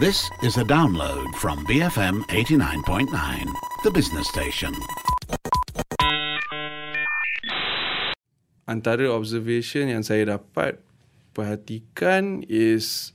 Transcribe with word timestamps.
This 0.00 0.32
is 0.40 0.56
a 0.56 0.64
download 0.64 1.28
from 1.36 1.60
BFM 1.68 2.24
89.9, 2.32 3.12
the 3.84 3.92
business 3.92 4.32
station. 4.32 4.72
Antara 8.64 9.12
observation 9.12 9.92
yang 9.92 10.00
saya 10.00 10.40
dapat 10.40 10.80
perhatikan 11.36 12.48
is 12.48 13.12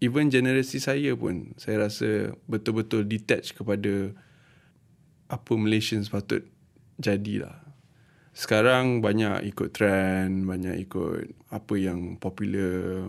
even 0.00 0.32
generasi 0.32 0.80
saya 0.80 1.12
pun 1.12 1.52
saya 1.60 1.84
rasa 1.84 2.32
betul-betul 2.48 3.04
detach 3.04 3.52
kepada 3.52 4.16
apa 5.28 5.52
Malaysian 5.52 6.00
sepatut 6.00 6.48
jadilah. 6.96 7.60
Sekarang 8.32 9.04
banyak 9.04 9.52
ikut 9.52 9.76
trend, 9.76 10.48
banyak 10.48 10.80
ikut 10.88 11.28
apa 11.52 11.74
yang 11.76 12.16
popular. 12.16 13.04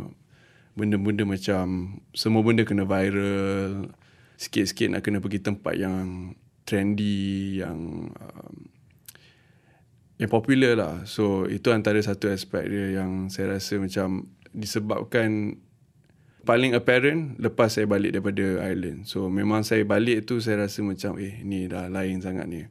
Benda-benda 0.75 1.23
macam 1.23 1.97
semua 2.11 2.43
benda 2.43 2.67
kena 2.67 2.83
viral. 2.83 3.95
Sikit-sikit 4.35 4.91
nak 4.91 5.01
kena 5.07 5.23
pergi 5.23 5.39
tempat 5.39 5.79
yang 5.79 6.35
trendy, 6.67 7.63
yang 7.63 8.11
um, 8.11 8.55
yang 10.19 10.31
popular 10.31 10.75
lah. 10.75 10.95
So 11.07 11.47
itu 11.47 11.71
antara 11.71 11.99
satu 11.99 12.31
aspek 12.31 12.67
dia 12.67 12.99
yang 13.03 13.27
saya 13.31 13.55
rasa 13.55 13.79
macam 13.79 14.31
disebabkan 14.55 15.59
paling 16.45 16.77
apparent 16.77 17.35
lepas 17.41 17.73
saya 17.73 17.89
balik 17.89 18.15
daripada 18.15 18.63
Ireland. 18.63 19.09
So 19.09 19.27
memang 19.27 19.65
saya 19.65 19.83
balik 19.83 20.29
tu 20.29 20.39
saya 20.39 20.67
rasa 20.67 20.85
macam 20.85 21.17
eh 21.19 21.41
ni 21.43 21.67
dah 21.67 21.91
lain 21.91 22.21
sangat 22.23 22.47
ni. 22.47 22.63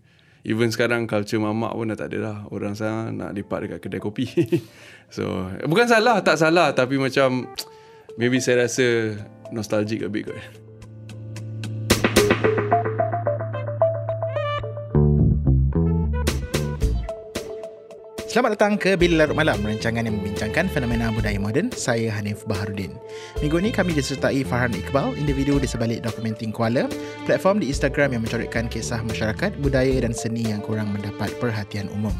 Even 0.44 0.68
sekarang 0.68 1.08
culture 1.08 1.40
mamak 1.40 1.72
pun 1.72 1.88
dah 1.88 1.96
tak 1.96 2.12
ada 2.12 2.18
lah. 2.20 2.38
Orang 2.52 2.76
sana 2.76 3.08
nak 3.08 3.32
lipat 3.32 3.64
dekat 3.64 3.78
kedai 3.80 4.00
kopi. 4.00 4.28
so 5.16 5.48
bukan 5.64 5.88
salah, 5.88 6.20
tak 6.20 6.36
salah. 6.36 6.76
Tapi 6.76 7.00
macam 7.00 7.48
maybe 8.16 8.38
saya 8.40 8.66
rasa 8.66 9.18
nostalgic 9.50 10.02
a 10.02 10.10
bit 10.10 10.26
kot. 10.26 10.63
Selamat 18.34 18.58
datang 18.58 18.74
ke 18.74 18.98
Bila 18.98 19.22
Larut 19.22 19.38
Malam, 19.38 19.62
rancangan 19.62 20.10
yang 20.10 20.18
membincangkan 20.18 20.66
fenomena 20.66 21.06
budaya 21.14 21.38
moden. 21.38 21.70
Saya 21.70 22.10
Hanif 22.18 22.42
Baharudin. 22.50 22.98
Minggu 23.38 23.62
ini 23.62 23.70
kami 23.70 23.94
disertai 23.94 24.42
Farhan 24.42 24.74
Iqbal, 24.74 25.14
individu 25.14 25.62
di 25.62 25.70
sebalik 25.70 26.02
Documenting 26.02 26.50
Kuala, 26.50 26.90
platform 27.30 27.62
di 27.62 27.70
Instagram 27.70 28.10
yang 28.10 28.26
mencoretkan 28.26 28.66
kisah 28.66 29.06
masyarakat, 29.06 29.54
budaya 29.62 30.02
dan 30.02 30.10
seni 30.10 30.50
yang 30.50 30.58
kurang 30.66 30.90
mendapat 30.90 31.30
perhatian 31.38 31.86
umum. 31.94 32.10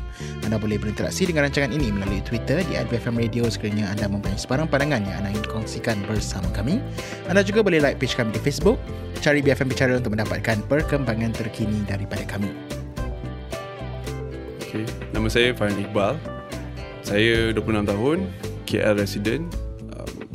Anda 0.47 0.55
boleh 0.55 0.79
berinteraksi 0.79 1.27
dengan 1.27 1.51
rancangan 1.51 1.75
ini 1.75 1.91
melalui 1.91 2.23
Twitter 2.23 2.63
di 2.63 2.79
@BFM 2.79 3.19
Radio 3.19 3.51
sekiranya 3.51 3.91
anda 3.91 4.07
mempunyai 4.07 4.39
sebarang 4.39 4.71
pandangan 4.71 5.03
yang 5.03 5.19
anda 5.19 5.35
ingin 5.35 5.51
kongsikan 5.51 5.99
bersama 6.07 6.47
kami. 6.55 6.79
Anda 7.27 7.43
juga 7.43 7.67
boleh 7.67 7.83
like 7.83 7.99
page 7.99 8.15
kami 8.15 8.31
di 8.31 8.39
Facebook, 8.39 8.79
cari 9.19 9.43
BFM 9.43 9.67
Bicara 9.67 9.99
untuk 9.99 10.15
mendapatkan 10.15 10.63
perkembangan 10.71 11.35
terkini 11.35 11.83
daripada 11.91 12.23
kami. 12.23 12.84
Okay. 14.75 14.91
Nama 15.15 15.31
saya 15.31 15.55
Farhan 15.55 15.87
Iqbal. 15.87 16.19
Saya 17.07 17.55
26 17.55 17.95
tahun, 17.95 18.19
KL 18.67 18.99
resident. 18.99 19.47
Um, 19.95 20.27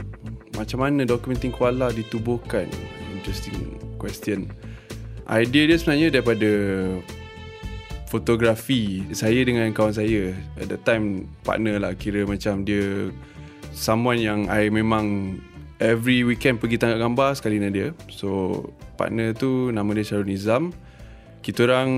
macam 0.56 0.80
mana 0.80 1.04
dokumenting 1.04 1.52
koala 1.52 1.92
ditubuhkan? 1.92 2.72
Interesting 3.12 3.76
question. 4.00 4.48
Idea 5.28 5.68
dia 5.68 5.76
sebenarnya 5.76 6.08
daripada 6.16 6.52
fotografi. 8.08 9.04
Saya 9.12 9.44
dengan 9.44 9.76
kawan 9.76 9.92
saya, 9.92 10.32
at 10.56 10.72
the 10.72 10.80
time 10.88 11.28
partner 11.44 11.76
lah 11.76 11.92
kira 12.00 12.24
macam 12.24 12.64
dia 12.64 13.12
someone 13.76 14.24
yang 14.24 14.48
I 14.48 14.72
memang 14.72 15.36
every 15.84 16.24
weekend 16.24 16.64
pergi 16.64 16.80
tangkap 16.80 17.04
gambar 17.04 17.36
sekali 17.36 17.60
dengan 17.60 17.76
dia. 17.76 17.90
So 18.08 18.64
partner 18.96 19.36
tu 19.36 19.76
nama 19.76 19.92
dia 19.92 20.08
Syarul 20.08 20.32
Nizam. 20.32 20.72
Kita 21.44 21.68
orang 21.68 21.92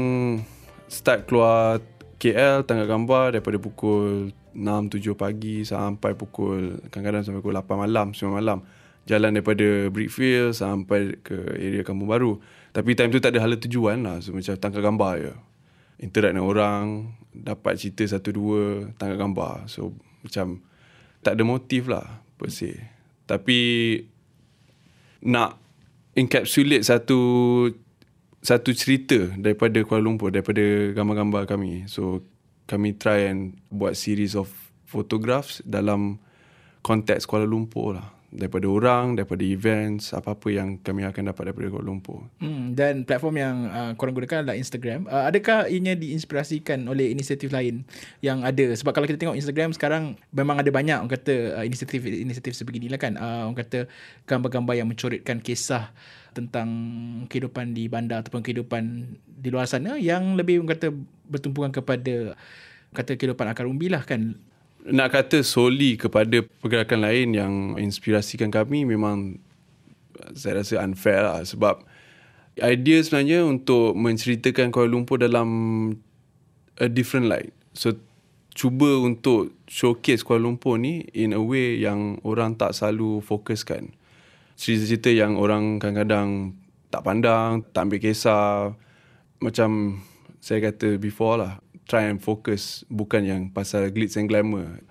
start 0.90 1.30
keluar 1.30 1.78
KL 2.22 2.62
tangkap 2.70 2.86
gambar 2.86 3.34
daripada 3.34 3.58
pukul 3.58 4.30
6-7 4.54 5.18
pagi 5.18 5.66
sampai 5.66 6.14
pukul 6.14 6.78
kadang-kadang 6.94 7.26
sampai 7.26 7.42
pukul 7.42 7.58
8 7.58 7.82
malam, 7.82 8.14
9 8.14 8.30
malam. 8.30 8.62
Jalan 9.10 9.34
daripada 9.34 9.90
Brickfield 9.90 10.54
sampai 10.54 11.18
ke 11.26 11.34
area 11.58 11.82
Kampung 11.82 12.06
Baru. 12.06 12.38
Tapi 12.70 12.94
time 12.94 13.10
tu 13.10 13.18
tak 13.18 13.34
ada 13.34 13.42
hala 13.42 13.58
tujuan 13.58 14.06
lah. 14.06 14.22
So 14.22 14.38
macam 14.38 14.54
tangkap 14.62 14.86
gambar 14.86 15.14
je. 15.18 15.34
Interact 16.06 16.38
dengan 16.38 16.46
orang, 16.46 16.86
dapat 17.34 17.82
cerita 17.82 18.06
satu 18.06 18.30
dua, 18.30 18.94
tangkap 19.02 19.18
gambar. 19.18 19.66
So 19.66 19.98
macam 20.22 20.62
tak 21.26 21.34
ada 21.34 21.42
motif 21.42 21.90
lah 21.90 22.22
per 22.38 22.54
se. 22.54 22.78
Tapi 23.26 23.60
nak 25.26 25.58
encapsulate 26.14 26.86
satu 26.86 27.20
satu 28.42 28.74
cerita 28.74 29.30
daripada 29.38 29.78
Kuala 29.86 30.02
Lumpur 30.02 30.34
daripada 30.34 30.62
gambar-gambar 30.98 31.46
kami. 31.46 31.86
So 31.86 32.26
kami 32.66 32.98
try 32.98 33.30
and 33.30 33.62
buat 33.70 33.94
series 33.94 34.34
of 34.34 34.50
photographs 34.90 35.62
dalam 35.62 36.18
konteks 36.82 37.30
Kuala 37.30 37.46
Lumpur 37.46 38.02
lah. 38.02 38.10
Daripada 38.32 38.64
orang, 38.64 39.20
daripada 39.20 39.44
events, 39.44 40.16
apa-apa 40.16 40.48
yang 40.56 40.80
kami 40.80 41.04
akan 41.04 41.36
dapat 41.36 41.52
daripada 41.52 41.68
Kuala 41.68 41.86
Lumpur. 41.86 42.32
Hmm, 42.40 42.72
dan 42.72 43.04
platform 43.04 43.36
yang 43.38 43.56
uh, 43.68 43.92
korang 44.00 44.16
gunakan 44.16 44.48
adalah 44.48 44.56
Instagram. 44.56 45.04
Uh, 45.06 45.28
adakah 45.28 45.68
ianya 45.68 46.00
diinspirasikan 46.00 46.88
oleh 46.88 47.12
inisiatif 47.12 47.52
lain 47.52 47.84
yang 48.24 48.42
ada? 48.48 48.72
Sebab 48.72 48.96
kalau 48.96 49.04
kita 49.04 49.20
tengok 49.20 49.36
Instagram 49.36 49.76
sekarang 49.76 50.16
memang 50.32 50.64
ada 50.64 50.72
banyak 50.72 50.98
orang 51.04 51.12
kata 51.12 51.60
uh, 51.60 51.64
inisiatif-inisiatif 51.68 52.56
sebeginilah 52.56 52.98
kan. 52.98 53.20
Uh, 53.20 53.52
orang 53.52 53.60
kata 53.68 53.92
gambar-gambar 54.24 54.80
yang 54.80 54.88
mencoretkan 54.88 55.44
kisah 55.44 55.92
tentang 56.32 56.70
kehidupan 57.28 57.76
di 57.76 57.92
bandar 57.92 58.24
ataupun 58.24 58.40
kehidupan 58.44 58.84
di 59.28 59.50
luar 59.52 59.68
sana 59.68 60.00
yang 60.00 60.40
lebih 60.40 60.64
kata 60.64 60.96
bertumpukan 61.28 61.72
kepada 61.76 62.36
kata 62.96 63.16
kehidupan 63.16 63.48
akar 63.52 63.68
umbi 63.68 63.92
lah 63.92 64.04
kan? 64.04 64.40
Nak 64.82 65.10
kata 65.14 65.46
solely 65.46 66.00
kepada 66.00 66.42
pergerakan 66.64 67.06
lain 67.06 67.28
yang 67.38 67.54
inspirasikan 67.78 68.50
kami 68.50 68.88
memang 68.88 69.38
saya 70.34 70.64
rasa 70.64 70.82
unfair 70.82 71.22
lah. 71.22 71.44
Sebab 71.44 71.86
idea 72.60 72.98
sebenarnya 73.04 73.46
untuk 73.46 73.94
menceritakan 73.94 74.74
Kuala 74.74 74.90
Lumpur 74.92 75.22
dalam 75.22 75.50
a 76.82 76.88
different 76.90 77.30
light. 77.30 77.54
So 77.78 77.96
cuba 78.52 79.00
untuk 79.00 79.56
showcase 79.70 80.26
Kuala 80.26 80.50
Lumpur 80.50 80.76
ni 80.82 81.08
in 81.16 81.32
a 81.32 81.40
way 81.40 81.80
yang 81.80 82.20
orang 82.26 82.58
tak 82.58 82.76
selalu 82.76 83.24
fokuskan 83.24 83.96
cerita-cerita 84.58 85.10
yang 85.12 85.38
orang 85.40 85.80
kadang-kadang 85.80 86.58
tak 86.92 87.02
pandang, 87.08 87.64
tak 87.72 87.88
ambil 87.88 88.00
kisah. 88.04 88.76
Macam 89.42 90.02
saya 90.44 90.60
kata 90.70 90.98
before 91.02 91.40
lah, 91.40 91.54
try 91.90 92.08
and 92.08 92.22
focus 92.22 92.84
bukan 92.92 93.26
yang 93.26 93.42
pasal 93.50 93.90
glitz 93.90 94.20
and 94.20 94.28
glamour. 94.30 94.84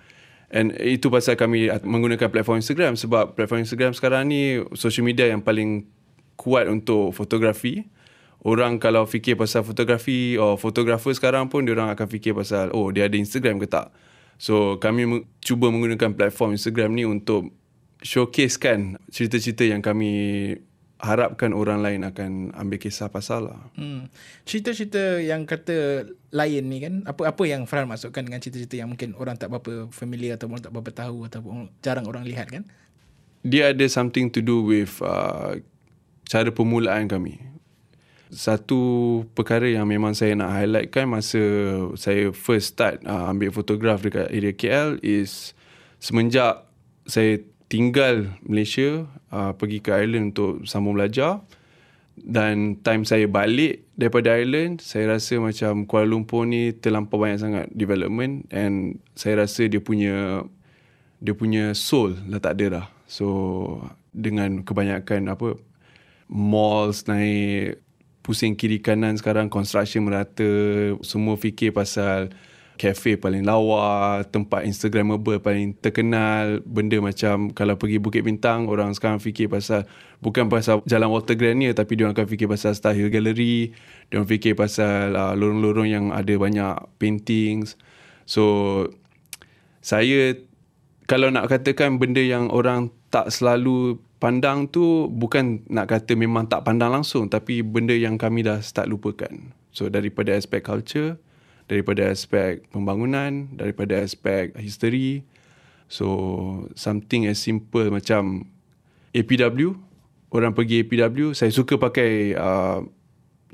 And 0.51 0.75
itu 0.83 1.07
pasal 1.15 1.39
kami 1.39 1.71
menggunakan 1.87 2.27
platform 2.27 2.59
Instagram 2.59 2.99
sebab 2.99 3.39
platform 3.39 3.63
Instagram 3.63 3.95
sekarang 3.95 4.27
ni 4.27 4.59
social 4.75 5.07
media 5.07 5.31
yang 5.31 5.47
paling 5.47 5.87
kuat 6.35 6.67
untuk 6.67 7.15
fotografi. 7.15 7.87
Orang 8.41 8.81
kalau 8.81 9.05
fikir 9.05 9.37
pasal 9.37 9.63
fotografi 9.63 10.35
or 10.41 10.57
fotografer 10.57 11.13
sekarang 11.13 11.53
pun 11.53 11.63
dia 11.69 11.77
orang 11.77 11.93
akan 11.93 12.09
fikir 12.09 12.33
pasal 12.35 12.73
oh 12.73 12.89
dia 12.91 13.07
ada 13.07 13.15
Instagram 13.15 13.63
ke 13.63 13.69
tak. 13.71 13.95
So 14.41 14.81
kami 14.81 15.29
cuba 15.45 15.69
menggunakan 15.69 16.17
platform 16.17 16.57
Instagram 16.57 16.97
ni 16.97 17.05
untuk 17.05 17.53
showcase 18.01 18.57
kan 18.57 18.97
cerita-cerita 19.13 19.65
yang 19.65 19.85
kami 19.85 20.13
harapkan 21.01 21.57
orang 21.57 21.81
lain 21.81 22.05
akan 22.05 22.53
ambil 22.53 22.77
kisah 22.77 23.09
pasal 23.09 23.49
lah. 23.49 23.61
Hmm. 23.75 24.13
Cerita-cerita 24.45 25.17
yang 25.25 25.49
kata 25.49 26.05
lain 26.31 26.63
ni 26.69 26.79
kan, 26.85 26.95
apa-apa 27.09 27.43
yang 27.49 27.65
Farhan 27.65 27.89
masukkan 27.89 28.21
dengan 28.21 28.39
cerita-cerita 28.39 28.77
yang 28.77 28.93
mungkin 28.93 29.17
orang 29.17 29.41
tak 29.41 29.49
berapa 29.49 29.89
familiar 29.91 30.37
atau 30.37 30.53
orang 30.53 30.61
tak 30.61 30.73
berapa 30.77 30.93
tahu 30.93 31.17
atau 31.27 31.41
jarang 31.81 32.05
orang 32.05 32.29
lihat 32.29 32.53
kan? 32.53 32.69
Dia 33.41 33.73
ada 33.73 33.85
something 33.89 34.29
to 34.29 34.45
do 34.45 34.61
with 34.61 35.01
uh, 35.01 35.57
cara 36.29 36.53
permulaan 36.53 37.09
kami. 37.09 37.41
Satu 38.31 38.79
perkara 39.35 39.67
yang 39.67 39.89
memang 39.89 40.13
saya 40.13 40.37
nak 40.37 40.55
highlightkan 40.55 41.09
masa 41.09 41.41
saya 41.99 42.31
first 42.31 42.77
start 42.77 43.03
uh, 43.09 43.33
ambil 43.33 43.51
fotograf 43.51 44.05
dekat 44.05 44.29
area 44.31 44.53
KL 44.55 45.01
is 45.03 45.57
semenjak 45.99 46.63
saya 47.09 47.43
tinggal 47.71 48.35
Malaysia 48.43 49.07
uh, 49.31 49.55
pergi 49.55 49.79
ke 49.81 49.95
Ireland 49.95 50.35
untuk 50.35 50.67
sambung 50.67 50.99
belajar. 50.99 51.41
Dan 52.21 52.77
time 52.85 53.09
saya 53.09 53.25
balik 53.25 53.89
daripada 53.97 54.37
Ireland 54.37 54.85
saya 54.85 55.17
rasa 55.17 55.41
macam 55.41 55.89
Kuala 55.89 56.05
Lumpur 56.05 56.45
ni 56.45 56.77
terlampau 56.77 57.17
banyak 57.17 57.41
sangat 57.41 57.67
development 57.73 58.45
and 58.53 59.01
saya 59.17 59.47
rasa 59.47 59.65
dia 59.73 59.81
punya 59.81 60.45
dia 61.17 61.33
punya 61.33 61.73
soul 61.73 62.13
dah 62.29 62.37
tak 62.37 62.61
ada 62.61 62.67
dah. 62.77 62.87
So 63.09 63.81
dengan 64.13 64.69
kebanyakan 64.69 65.33
apa 65.33 65.57
malls 66.29 67.09
naik 67.09 67.81
pusing 68.21 68.53
kiri 68.53 68.85
kanan 68.85 69.17
sekarang 69.17 69.49
construction 69.49 70.05
merata 70.05 70.45
semua 71.01 71.41
fikir 71.41 71.73
pasal 71.73 72.29
cafe 72.81 73.21
paling 73.21 73.45
lawa, 73.45 74.25
tempat 74.25 74.65
Instagramable 74.65 75.37
paling 75.45 75.77
terkenal, 75.85 76.65
benda 76.65 76.97
macam 76.97 77.53
kalau 77.53 77.77
pergi 77.77 78.01
Bukit 78.01 78.25
Bintang, 78.25 78.73
orang 78.73 78.97
sekarang 78.97 79.21
fikir 79.21 79.53
pasal 79.53 79.85
bukan 80.25 80.49
pasal 80.49 80.81
Jalan 80.89 81.13
Walter 81.13 81.37
Granier 81.37 81.77
tapi 81.77 82.01
dia 82.01 82.09
akan 82.09 82.25
fikir 82.25 82.49
pasal 82.49 82.73
Star 82.73 82.97
Hill 82.97 83.13
Gallery, 83.13 83.77
dia 84.09 84.25
fikir 84.25 84.57
pasal 84.57 85.13
uh, 85.13 85.37
lorong-lorong 85.37 85.93
yang 85.93 86.05
ada 86.09 86.33
banyak 86.41 86.73
paintings. 86.97 87.77
So 88.25 88.89
saya 89.85 90.41
kalau 91.05 91.29
nak 91.29 91.53
katakan 91.53 92.01
benda 92.01 92.25
yang 92.25 92.49
orang 92.49 92.89
tak 93.13 93.29
selalu 93.29 94.01
pandang 94.25 94.73
tu 94.73 95.05
bukan 95.13 95.69
nak 95.69 95.93
kata 95.93 96.17
memang 96.17 96.49
tak 96.49 96.65
pandang 96.65 96.97
langsung 96.97 97.29
tapi 97.29 97.61
benda 97.61 97.93
yang 97.93 98.17
kami 98.17 98.41
dah 98.41 98.65
start 98.65 98.89
lupakan. 98.89 99.53
So 99.77 99.93
daripada 99.93 100.33
aspek 100.33 100.65
culture, 100.65 101.21
daripada 101.71 102.11
aspek 102.11 102.67
pembangunan, 102.75 103.47
daripada 103.55 104.03
aspek 104.03 104.51
history. 104.59 105.23
So 105.87 106.67
something 106.75 107.31
as 107.31 107.39
simple 107.39 107.87
macam 107.95 108.51
APW, 109.15 109.79
orang 110.35 110.51
pergi 110.59 110.83
APW, 110.83 111.31
saya 111.39 111.55
suka 111.55 111.79
pakai 111.79 112.35
uh, 112.35 112.83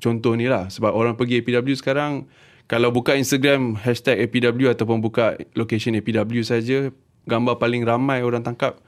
contoh 0.01 0.33
ni 0.33 0.49
lah 0.49 0.73
sebab 0.73 0.97
orang 0.97 1.21
pergi 1.21 1.45
APW 1.45 1.77
sekarang 1.77 2.25
kalau 2.67 2.91
buka 2.91 3.15
Instagram 3.15 3.79
hashtag 3.79 4.27
APW 4.27 4.73
ataupun 4.73 4.99
buka 4.99 5.37
location 5.55 5.95
APW 6.01 6.43
saja, 6.43 6.91
gambar 7.29 7.61
paling 7.63 7.87
ramai 7.87 8.27
orang 8.27 8.43
tangkap 8.43 8.81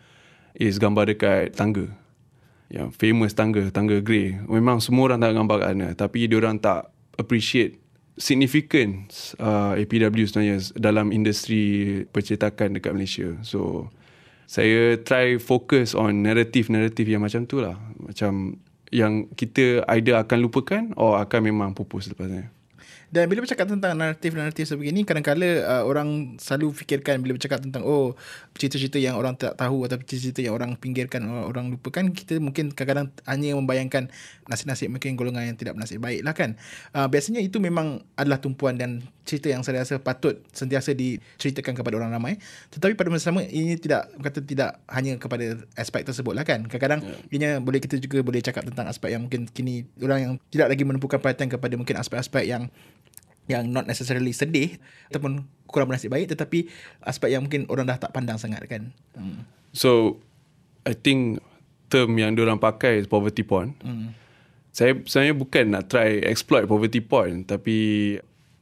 is 0.59 0.83
gambar 0.83 1.15
dekat 1.15 1.55
tangga. 1.55 1.87
Yang 2.69 2.99
famous 3.01 3.33
tangga, 3.33 3.71
tangga 3.71 4.03
grey. 4.03 4.37
Memang 4.45 4.83
semua 4.83 5.09
orang 5.09 5.23
tak 5.23 5.31
gambar 5.31 5.57
kat 5.63 5.69
sana. 5.73 5.89
Tapi 5.95 6.29
dia 6.29 6.37
orang 6.37 6.59
tak 6.61 6.91
appreciate 7.17 7.81
significance 8.19 9.39
uh, 9.39 9.79
APW 9.79 10.27
sebenarnya 10.27 10.59
dalam 10.75 11.15
industri 11.15 12.05
percetakan 12.11 12.77
dekat 12.77 12.93
Malaysia. 12.93 13.31
So 13.47 13.89
saya 14.49 14.99
try 15.01 15.39
focus 15.39 15.95
on 15.95 16.25
narrative-narrative 16.25 17.07
yang 17.07 17.23
macam 17.23 17.47
tu 17.47 17.63
lah. 17.63 17.79
Macam 18.01 18.59
yang 18.89 19.29
kita 19.37 19.85
either 19.97 20.17
akan 20.17 20.39
lupakan 20.41 20.83
atau 20.97 21.15
akan 21.17 21.41
memang 21.45 21.71
pupus 21.77 22.09
lepas 22.11 22.27
ni. 22.29 22.58
Dan 23.09 23.25
bila 23.33 23.41
bercakap 23.41 23.65
tentang 23.73 23.97
naratif-naratif 23.97 24.69
sebegini, 24.69 25.01
kadang-kadang 25.01 25.65
uh, 25.65 25.85
orang 25.89 26.37
selalu 26.37 26.77
fikirkan 26.77 27.25
bila 27.25 27.41
bercakap 27.41 27.65
tentang 27.65 27.81
oh 27.89 28.13
cerita-cerita 28.53 29.01
yang 29.01 29.17
orang 29.17 29.33
tak 29.33 29.57
tahu 29.57 29.89
atau 29.89 29.97
cerita-cerita 29.97 30.45
yang 30.45 30.53
orang 30.53 30.77
pinggirkan 30.77 31.25
orang 31.25 31.73
lupakan, 31.73 32.05
kita 32.13 32.37
mungkin 32.37 32.69
kadang-kadang 32.77 33.09
hanya 33.25 33.57
membayangkan 33.57 34.13
nasib-nasib 34.45 34.93
mungkin 34.93 35.17
golongan 35.17 35.49
yang 35.49 35.57
tidak 35.57 35.81
bernasib 35.81 36.05
baik 36.05 36.21
lah 36.21 36.37
kan. 36.37 36.61
Uh, 36.93 37.09
biasanya 37.09 37.41
itu 37.41 37.57
memang 37.57 38.05
adalah 38.13 38.41
tumpuan 38.45 38.77
dan 38.77 39.01
cerita 39.29 39.53
yang 39.53 39.61
saya 39.61 39.85
rasa 39.85 40.01
patut 40.01 40.41
sentiasa 40.57 40.97
diceritakan 40.97 41.77
kepada 41.77 42.01
orang 42.01 42.13
ramai. 42.13 42.41
Tetapi 42.73 42.97
pada 42.97 43.13
masa 43.13 43.29
sama 43.29 43.45
ini 43.45 43.77
tidak 43.77 44.09
kata 44.21 44.41
tidak 44.41 44.81
hanya 44.89 45.21
kepada 45.21 45.61
aspek 45.77 46.05
tersebut 46.05 46.33
lah 46.33 46.49
kan. 46.49 46.65
Kadang-kadang 46.65 47.05
yeah. 47.05 47.37
ini 47.37 47.45
boleh 47.61 47.81
kita 47.81 48.01
juga 48.01 48.25
boleh 48.25 48.41
cakap 48.41 48.65
tentang 48.65 48.89
aspek 48.89 49.13
yang 49.13 49.29
mungkin 49.29 49.45
kini 49.49 49.85
orang 50.01 50.19
yang 50.21 50.33
tidak 50.49 50.73
lagi 50.73 50.85
menumpukan 50.89 51.21
perhatian 51.21 51.53
kepada 51.53 51.77
mungkin 51.77 52.01
aspek-aspek 52.01 52.49
yang 52.49 52.73
yang 53.49 53.73
not 53.73 53.89
necessarily 53.89 54.31
sedih 54.37 54.77
ataupun 55.09 55.49
kurang 55.69 55.89
bernasib 55.93 56.13
baik 56.13 56.33
tetapi 56.33 56.69
aspek 57.05 57.33
yang 57.33 57.45
mungkin 57.45 57.69
orang 57.69 57.89
dah 57.89 58.01
tak 58.01 58.13
pandang 58.13 58.37
sangat 58.37 58.65
kan. 58.69 58.93
Hmm. 59.17 59.49
So 59.73 60.21
I 60.85 60.97
think 60.97 61.41
term 61.89 62.17
yang 62.21 62.37
orang 62.37 62.61
pakai 62.61 63.01
is 63.01 63.09
poverty 63.09 63.45
porn. 63.45 63.77
Hmm. 63.81 64.13
Saya 64.73 65.01
sebenarnya 65.09 65.35
bukan 65.35 65.65
nak 65.75 65.85
try 65.89 66.21
exploit 66.25 66.69
poverty 66.69 67.01
porn 67.01 67.49
tapi 67.49 68.17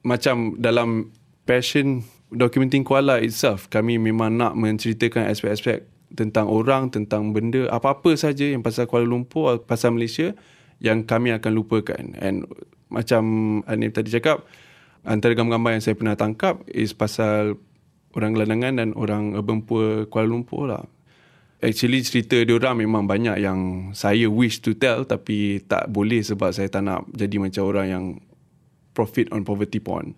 macam 0.07 0.55
dalam 0.59 1.11
passion 1.47 2.07
documenting 2.31 2.83
Kuala 2.87 3.19
itself 3.23 3.71
kami 3.71 3.99
memang 3.99 4.35
nak 4.39 4.55
menceritakan 4.55 5.31
aspek-aspek 5.31 5.87
tentang 6.15 6.47
orang, 6.47 6.91
tentang 6.95 7.35
benda, 7.35 7.67
apa-apa 7.71 8.15
saja 8.15 8.47
yang 8.47 8.63
pasal 8.63 8.87
Kuala 8.87 9.07
Lumpur, 9.07 9.59
pasal 9.67 9.99
Malaysia 9.99 10.33
yang 10.79 11.03
kami 11.03 11.35
akan 11.35 11.53
lupakan. 11.55 12.15
And 12.23 12.47
macam 12.87 13.23
Anif 13.67 13.99
tadi 13.99 14.15
cakap, 14.15 14.47
antara 15.07 15.39
gambar-gambar 15.39 15.79
yang 15.79 15.85
saya 15.87 15.95
pernah 15.95 16.19
tangkap 16.19 16.67
is 16.69 16.93
pasal 16.93 17.57
orang 18.19 18.35
gelandangan 18.35 18.83
dan 18.83 18.89
orang 18.99 19.39
urban 19.39 19.63
poor 19.63 20.05
Kuala 20.11 20.27
Lumpur 20.27 20.67
lah. 20.67 20.85
Actually 21.63 22.05
cerita 22.05 22.37
dia 22.37 22.53
orang 22.53 22.85
memang 22.85 23.09
banyak 23.09 23.41
yang 23.41 23.91
saya 23.97 24.29
wish 24.29 24.61
to 24.61 24.77
tell 24.77 25.09
tapi 25.09 25.65
tak 25.65 25.89
boleh 25.89 26.21
sebab 26.21 26.53
saya 26.53 26.69
tak 26.69 26.85
nak 26.85 27.09
jadi 27.17 27.41
macam 27.41 27.63
orang 27.65 27.87
yang 27.89 28.05
profit 28.93 29.33
on 29.33 29.47
poverty 29.47 29.81
porn. 29.81 30.13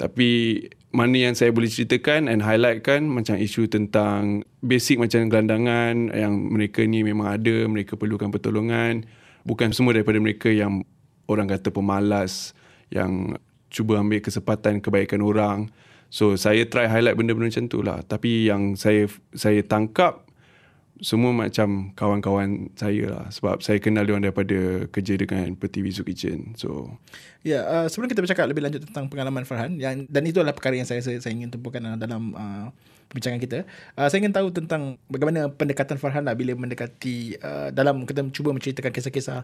Tapi 0.00 0.64
mana 0.96 1.28
yang 1.28 1.36
saya 1.36 1.52
boleh 1.52 1.68
ceritakan 1.68 2.32
and 2.32 2.40
highlightkan 2.40 3.04
macam 3.04 3.36
isu 3.36 3.68
tentang 3.68 4.48
basic 4.64 4.96
macam 4.96 5.28
gelandangan 5.28 6.08
yang 6.16 6.32
mereka 6.48 6.80
ni 6.88 7.04
memang 7.04 7.36
ada, 7.36 7.68
mereka 7.68 8.00
perlukan 8.00 8.32
pertolongan. 8.32 9.04
Bukan 9.44 9.76
semua 9.76 9.92
daripada 9.92 10.16
mereka 10.16 10.48
yang 10.48 10.88
orang 11.28 11.52
kata 11.52 11.68
pemalas, 11.68 12.56
yang 12.88 13.36
cuba 13.70 14.02
ambil 14.02 14.20
kesempatan 14.20 14.82
kebaikan 14.82 15.22
orang. 15.22 15.70
So 16.10 16.34
saya 16.34 16.66
try 16.66 16.90
highlight 16.90 17.14
benda-benda 17.14 17.48
macam 17.54 17.66
tu 17.70 17.80
lah. 17.86 18.02
Tapi 18.02 18.50
yang 18.50 18.74
saya 18.74 19.06
saya 19.30 19.62
tangkap 19.62 20.26
semua 21.00 21.32
macam 21.32 21.96
kawan-kawan 21.96 22.68
saya 22.76 23.08
lah 23.08 23.24
sebab 23.32 23.64
saya 23.64 23.80
kenal 23.80 24.04
dia 24.04 24.20
daripada 24.20 24.84
kerja 24.92 25.16
dengan 25.16 25.48
Peti 25.56 25.80
Visu 25.80 26.04
Kitchen. 26.04 26.52
So 26.60 27.00
ya, 27.40 27.56
yeah, 27.56 27.62
uh, 27.64 27.86
sebelum 27.88 28.12
kita 28.12 28.20
bercakap 28.20 28.44
lebih 28.52 28.68
lanjut 28.68 28.84
tentang 28.84 29.08
pengalaman 29.08 29.48
Farhan 29.48 29.80
yang 29.80 30.04
dan 30.12 30.22
itu 30.28 30.44
adalah 30.44 30.52
perkara 30.52 30.76
yang 30.76 30.84
saya 30.84 31.00
saya, 31.00 31.16
saya 31.16 31.32
ingin 31.32 31.48
tumpukan 31.48 31.80
dalam 31.96 32.36
uh, 32.36 32.68
perbincangan 33.10 33.42
kita. 33.42 33.58
Uh, 33.98 34.06
saya 34.06 34.22
ingin 34.22 34.30
tahu 34.30 34.54
tentang 34.54 34.94
bagaimana 35.10 35.50
pendekatan 35.50 35.98
Farhan 35.98 36.22
lah 36.22 36.38
bila 36.38 36.54
mendekati 36.54 37.34
uh, 37.42 37.74
dalam 37.74 38.06
kita 38.06 38.22
cuba 38.30 38.54
menceritakan 38.54 38.94
kisah-kisah 38.94 39.42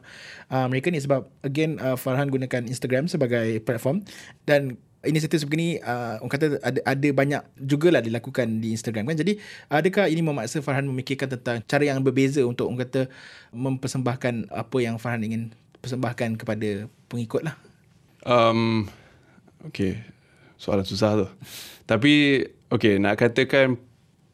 uh, 0.55 0.67
mereka 0.71 0.95
ni 0.95 1.03
sebab 1.03 1.27
again 1.43 1.83
uh, 1.83 1.99
Farhan 1.99 2.31
gunakan 2.31 2.63
Instagram 2.71 3.11
sebagai 3.11 3.59
platform 3.67 4.07
dan 4.47 4.79
inisiatif 5.03 5.43
sebegini 5.43 5.79
uh, 5.83 6.23
orang 6.23 6.33
kata 6.33 6.47
ada 6.63 6.81
ada 6.83 7.09
banyak 7.15 7.43
jugalah 7.59 8.03
dilakukan 8.03 8.63
di 8.63 8.75
Instagram 8.75 9.11
kan. 9.11 9.19
Jadi 9.19 9.43
adakah 9.67 10.07
ini 10.07 10.23
memaksa 10.23 10.63
Farhan 10.63 10.87
memikirkan 10.87 11.27
tentang 11.27 11.63
cara 11.67 11.85
yang 11.87 11.99
berbeza 12.03 12.43
untuk 12.47 12.71
orang 12.71 12.87
kata 12.87 13.11
mempersembahkan 13.51 14.55
apa 14.55 14.77
yang 14.79 14.99
Farhan 15.03 15.27
ingin 15.27 15.43
persembahkan 15.83 16.39
kepada 16.39 16.91
pengikut 17.11 17.47
lah? 17.47 17.55
Um, 18.27 18.91
okay. 19.63 20.16
Soalan 20.56 20.85
susah 20.88 21.11
tu. 21.20 21.26
Tapi 21.87 22.43
okay 22.73 22.99
nak 22.99 23.20
katakan 23.20 23.79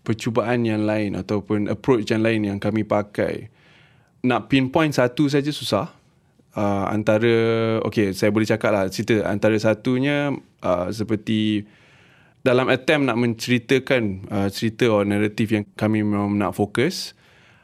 percubaan 0.02 0.66
yang 0.66 0.82
lain 0.82 1.14
ataupun 1.14 1.70
approach 1.70 2.10
yang 2.10 2.26
lain 2.26 2.46
yang 2.46 2.58
kami 2.58 2.82
pakai 2.82 3.50
nak 4.26 4.50
pinpoint 4.50 4.94
satu 4.94 5.30
saja 5.30 5.50
susah. 5.50 5.90
Uh, 6.52 6.84
antara 6.92 7.32
okay 7.80 8.12
saya 8.12 8.28
boleh 8.28 8.44
cakap 8.44 8.76
lah 8.76 8.84
cerita 8.92 9.24
antara 9.24 9.56
satunya 9.56 10.36
uh, 10.60 10.92
seperti 10.92 11.64
dalam 12.44 12.68
attempt 12.68 13.08
nak 13.08 13.16
menceritakan 13.16 14.28
uh, 14.28 14.48
cerita 14.52 14.84
atau 14.84 15.00
naratif 15.00 15.48
yang 15.48 15.64
kami 15.80 16.04
memang 16.04 16.36
nak 16.36 16.52
fokus 16.52 17.16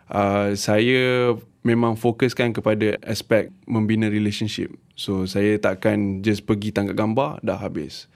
uh, 0.08 0.56
saya 0.56 1.36
memang 1.68 2.00
fokuskan 2.00 2.56
kepada 2.56 2.96
aspek 3.04 3.52
membina 3.68 4.08
relationship. 4.08 4.72
So 4.96 5.28
saya 5.28 5.60
takkan 5.60 6.24
just 6.24 6.48
pergi 6.48 6.72
tangkap 6.72 6.96
gambar 6.96 7.44
dah 7.44 7.60
habis 7.60 8.08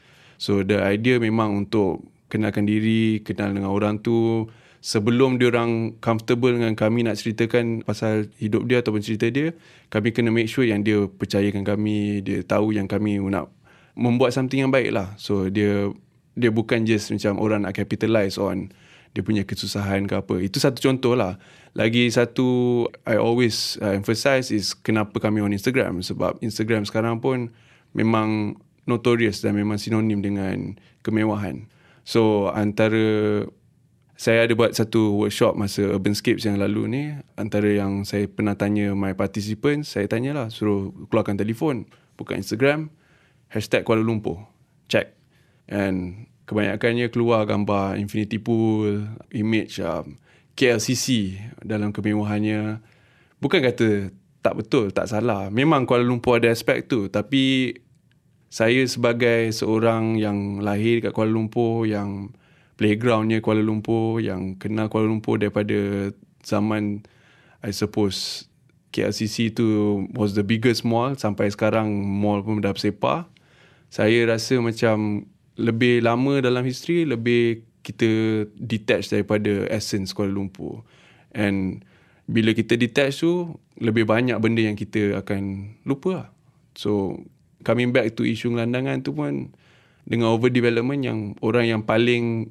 so 0.42 0.66
the 0.66 0.82
idea 0.82 1.22
memang 1.22 1.54
untuk 1.54 2.02
kenalkan 2.26 2.66
diri 2.66 3.22
kenal 3.22 3.54
dengan 3.54 3.70
orang 3.70 4.02
tu 4.02 4.50
sebelum 4.82 5.38
dia 5.38 5.54
orang 5.54 5.94
comfortable 6.02 6.50
dengan 6.50 6.74
kami 6.74 7.06
nak 7.06 7.14
ceritakan 7.14 7.86
pasal 7.86 8.26
hidup 8.42 8.66
dia 8.66 8.82
ataupun 8.82 8.98
cerita 8.98 9.30
dia, 9.30 9.54
kami 9.94 10.10
kena 10.10 10.34
make 10.34 10.50
sure 10.50 10.66
yang 10.66 10.82
dia 10.82 11.06
percayakan 11.06 11.62
kami, 11.62 12.18
dia 12.26 12.42
tahu 12.42 12.74
yang 12.74 12.90
kami 12.90 13.22
nak 13.30 13.46
membuat 13.94 14.34
something 14.34 14.58
yang 14.58 14.74
baik 14.74 14.90
lah. 14.90 15.14
So 15.22 15.46
dia 15.46 15.86
dia 16.34 16.50
bukan 16.50 16.82
just 16.82 17.14
macam 17.14 17.38
orang 17.38 17.62
nak 17.62 17.78
capitalize 17.78 18.36
on 18.40 18.74
dia 19.12 19.20
punya 19.22 19.44
kesusahan 19.46 20.08
ke 20.08 20.18
apa. 20.18 20.40
Itu 20.40 20.58
satu 20.58 20.80
contoh 20.80 21.14
lah. 21.14 21.38
Lagi 21.76 22.08
satu 22.08 22.88
I 23.04 23.20
always 23.20 23.76
uh, 23.78 23.92
emphasize 23.92 24.48
is 24.50 24.72
kenapa 24.74 25.20
kami 25.20 25.44
on 25.44 25.52
Instagram. 25.52 26.00
Sebab 26.00 26.40
Instagram 26.42 26.88
sekarang 26.88 27.20
pun 27.20 27.52
memang 27.92 28.56
notorious 28.86 29.40
dan 29.42 29.54
memang 29.54 29.78
sinonim 29.78 30.22
dengan 30.22 30.78
kemewahan. 31.06 31.70
So 32.02 32.50
antara 32.50 33.46
saya 34.18 34.46
ada 34.46 34.54
buat 34.54 34.74
satu 34.74 35.18
workshop 35.18 35.58
masa 35.58 35.82
Urbanscapes 35.90 36.46
yang 36.46 36.62
lalu 36.62 36.82
ni 36.86 37.02
antara 37.34 37.66
yang 37.66 38.06
saya 38.06 38.30
pernah 38.30 38.54
tanya 38.54 38.94
my 38.94 39.18
participants 39.18 39.98
saya 39.98 40.06
tanyalah 40.06 40.46
suruh 40.46 40.94
keluarkan 41.10 41.34
telefon 41.34 41.90
buka 42.14 42.38
Instagram 42.38 42.94
hashtag 43.50 43.82
Kuala 43.82 44.02
Lumpur 44.02 44.46
check. 44.86 45.14
And 45.70 46.28
kebanyakannya 46.46 47.08
keluar 47.08 47.46
gambar 47.46 47.96
infinity 47.96 48.36
pool 48.38 49.08
image 49.32 49.78
um, 49.80 50.18
KLCC 50.58 51.38
dalam 51.64 51.90
kemewahannya. 51.90 52.82
Bukan 53.40 53.60
kata 53.62 54.12
tak 54.42 54.54
betul 54.58 54.90
tak 54.90 55.08
salah. 55.08 55.48
Memang 55.48 55.86
Kuala 55.86 56.06
Lumpur 56.06 56.38
ada 56.38 56.50
aspek 56.50 56.86
tu 56.86 57.08
tapi 57.08 57.74
saya 58.52 58.84
sebagai 58.84 59.48
seorang 59.48 60.20
yang 60.20 60.60
lahir 60.60 61.00
kat 61.00 61.16
Kuala 61.16 61.32
Lumpur 61.32 61.88
yang 61.88 62.36
playgroundnya 62.76 63.40
Kuala 63.40 63.64
Lumpur 63.64 64.20
yang 64.20 64.60
kenal 64.60 64.92
Kuala 64.92 65.08
Lumpur 65.08 65.40
daripada 65.40 66.12
zaman 66.44 67.00
I 67.64 67.72
suppose 67.72 68.44
KLCC 68.92 69.56
tu 69.56 69.64
was 70.12 70.36
the 70.36 70.44
biggest 70.44 70.84
mall. 70.84 71.16
Sampai 71.16 71.48
sekarang 71.48 71.88
mall 72.04 72.44
pun 72.44 72.60
dah 72.60 72.76
bersepah 72.76 73.24
saya 73.88 74.28
rasa 74.28 74.60
macam 74.60 75.24
lebih 75.56 76.04
lama 76.04 76.44
dalam 76.44 76.60
history 76.68 77.08
lebih 77.08 77.64
kita 77.80 78.44
detach 78.60 79.08
daripada 79.08 79.64
essence 79.72 80.12
Kuala 80.12 80.28
Lumpur. 80.28 80.84
And 81.32 81.88
bila 82.28 82.52
kita 82.52 82.76
detach 82.76 83.24
tu 83.24 83.56
lebih 83.80 84.04
banyak 84.04 84.36
benda 84.44 84.60
yang 84.60 84.76
kita 84.76 85.24
akan 85.24 85.72
lupa 85.88 86.10
lah. 86.12 86.28
so 86.76 87.16
coming 87.62 87.94
back 87.94 88.14
to 88.18 88.26
isu 88.26 88.54
gelandangan 88.54 89.00
tu 89.02 89.14
pun 89.14 89.54
dengan 90.04 90.34
overdevelopment 90.34 91.00
yang 91.02 91.18
orang 91.40 91.70
yang 91.70 91.82
paling 91.86 92.50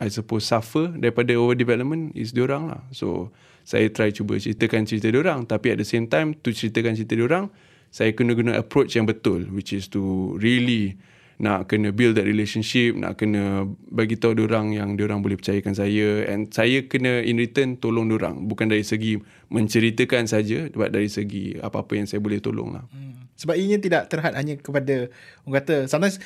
I 0.00 0.08
suppose 0.08 0.48
suffer 0.48 0.88
daripada 0.96 1.36
overdevelopment 1.36 2.16
is 2.16 2.32
diorang 2.32 2.72
lah. 2.72 2.80
So 2.92 3.32
saya 3.68 3.92
try 3.92 4.10
cuba 4.10 4.40
ceritakan 4.40 4.88
cerita 4.88 5.12
diorang 5.12 5.44
tapi 5.44 5.76
at 5.76 5.78
the 5.80 5.88
same 5.88 6.08
time 6.08 6.32
to 6.40 6.50
ceritakan 6.50 6.96
cerita 6.96 7.12
diorang 7.16 7.52
saya 7.92 8.14
kena 8.16 8.32
guna 8.32 8.56
approach 8.56 8.96
yang 8.96 9.04
betul 9.04 9.44
which 9.52 9.76
is 9.76 9.90
to 9.92 10.34
really 10.40 10.96
nak 11.40 11.72
kena 11.72 11.88
build 11.88 12.20
that 12.20 12.28
relationship, 12.28 12.92
nak 12.92 13.16
kena 13.16 13.64
bagi 13.88 14.20
tahu 14.20 14.36
orang 14.44 14.76
yang 14.76 14.92
orang 15.00 15.24
boleh 15.24 15.40
percayakan 15.40 15.72
saya 15.72 16.28
and 16.28 16.52
saya 16.52 16.84
kena 16.84 17.24
in 17.24 17.40
return 17.40 17.80
tolong 17.80 18.12
orang 18.12 18.44
bukan 18.44 18.68
dari 18.68 18.84
segi 18.84 19.16
menceritakan 19.48 20.28
saja 20.28 20.68
but 20.76 20.92
dari 20.92 21.08
segi 21.08 21.56
apa-apa 21.56 21.96
yang 21.96 22.04
saya 22.04 22.20
boleh 22.20 22.44
tolong 22.44 22.76
lah. 22.76 22.84
Hmm. 22.92 23.24
Sebab 23.40 23.56
ianya 23.56 23.80
tidak 23.80 24.12
terhad 24.12 24.36
hanya 24.36 24.60
kepada 24.60 25.08
orang 25.48 25.56
kata 25.64 25.88
sometimes 25.88 26.20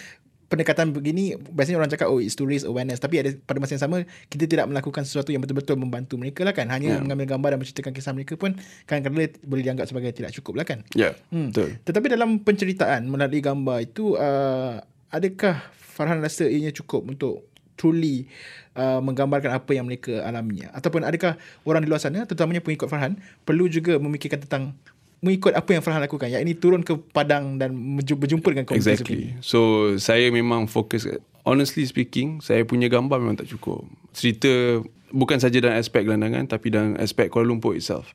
pendekatan 0.51 0.93
begini 0.93 1.35
biasanya 1.39 1.83
orang 1.83 1.91
cakap 1.91 2.07
oh 2.11 2.21
it's 2.21 2.37
to 2.37 2.45
raise 2.45 2.63
awareness 2.63 3.01
tapi 3.01 3.19
ada 3.19 3.35
pada 3.43 3.59
masa 3.59 3.75
yang 3.75 3.85
sama 3.89 3.99
kita 4.29 4.45
tidak 4.45 4.69
melakukan 4.69 5.03
sesuatu 5.03 5.33
yang 5.33 5.41
betul-betul 5.41 5.75
membantu 5.75 6.15
mereka 6.21 6.45
lah 6.45 6.53
kan 6.53 6.69
hanya 6.71 6.95
yeah. 6.95 7.03
mengambil 7.03 7.35
gambar 7.35 7.57
dan 7.57 7.59
menceritakan 7.65 7.93
kisah 7.97 8.13
mereka 8.15 8.39
pun 8.39 8.55
kadang-kadang 8.85 9.35
boleh 9.43 9.63
dianggap 9.65 9.87
sebagai 9.89 10.15
tidak 10.15 10.31
cukup 10.37 10.63
lah 10.63 10.67
kan 10.69 10.87
ya 10.95 11.11
yeah, 11.11 11.13
hmm. 11.33 11.51
betul 11.51 11.69
tetapi 11.83 12.07
dalam 12.13 12.31
penceritaan 12.45 13.09
melalui 13.09 13.41
gambar 13.41 13.79
itu 13.83 14.15
uh, 14.15 14.79
adakah 15.15 15.63
Farhan 15.95 16.19
rasa 16.19 16.51
ianya 16.51 16.75
cukup 16.75 17.07
untuk 17.07 17.47
truly 17.79 18.27
uh, 18.75 18.99
menggambarkan 18.99 19.55
apa 19.55 19.71
yang 19.71 19.87
mereka 19.87 20.27
alaminya? 20.27 20.75
Ataupun 20.75 21.07
adakah 21.07 21.39
orang 21.63 21.87
di 21.87 21.89
luar 21.91 22.03
sana 22.03 22.27
terutamanya 22.27 22.59
pengikut 22.59 22.91
Farhan 22.91 23.15
perlu 23.47 23.71
juga 23.71 24.03
memikirkan 24.03 24.43
tentang 24.43 24.75
mengikut 25.23 25.55
apa 25.55 25.71
yang 25.71 25.83
Farhan 25.87 26.03
lakukan? 26.03 26.27
Yang 26.27 26.43
ini 26.43 26.55
turun 26.59 26.83
ke 26.83 26.99
padang 26.99 27.63
dan 27.63 27.75
berjumpa 28.03 28.49
dengan 28.51 28.67
komunitas 28.67 28.99
exactly. 28.99 29.39
So 29.39 29.95
saya 30.03 30.35
memang 30.35 30.67
fokus 30.67 31.07
honestly 31.47 31.87
speaking 31.87 32.43
saya 32.43 32.67
punya 32.67 32.91
gambar 32.91 33.23
memang 33.23 33.39
tak 33.39 33.47
cukup. 33.55 33.87
Cerita 34.11 34.83
bukan 35.15 35.39
saja 35.39 35.63
dalam 35.63 35.79
aspek 35.79 36.03
gelandangan 36.03 36.51
tapi 36.51 36.75
dalam 36.75 36.99
aspek 36.99 37.31
Kuala 37.31 37.47
Lumpur 37.47 37.79
itself. 37.79 38.11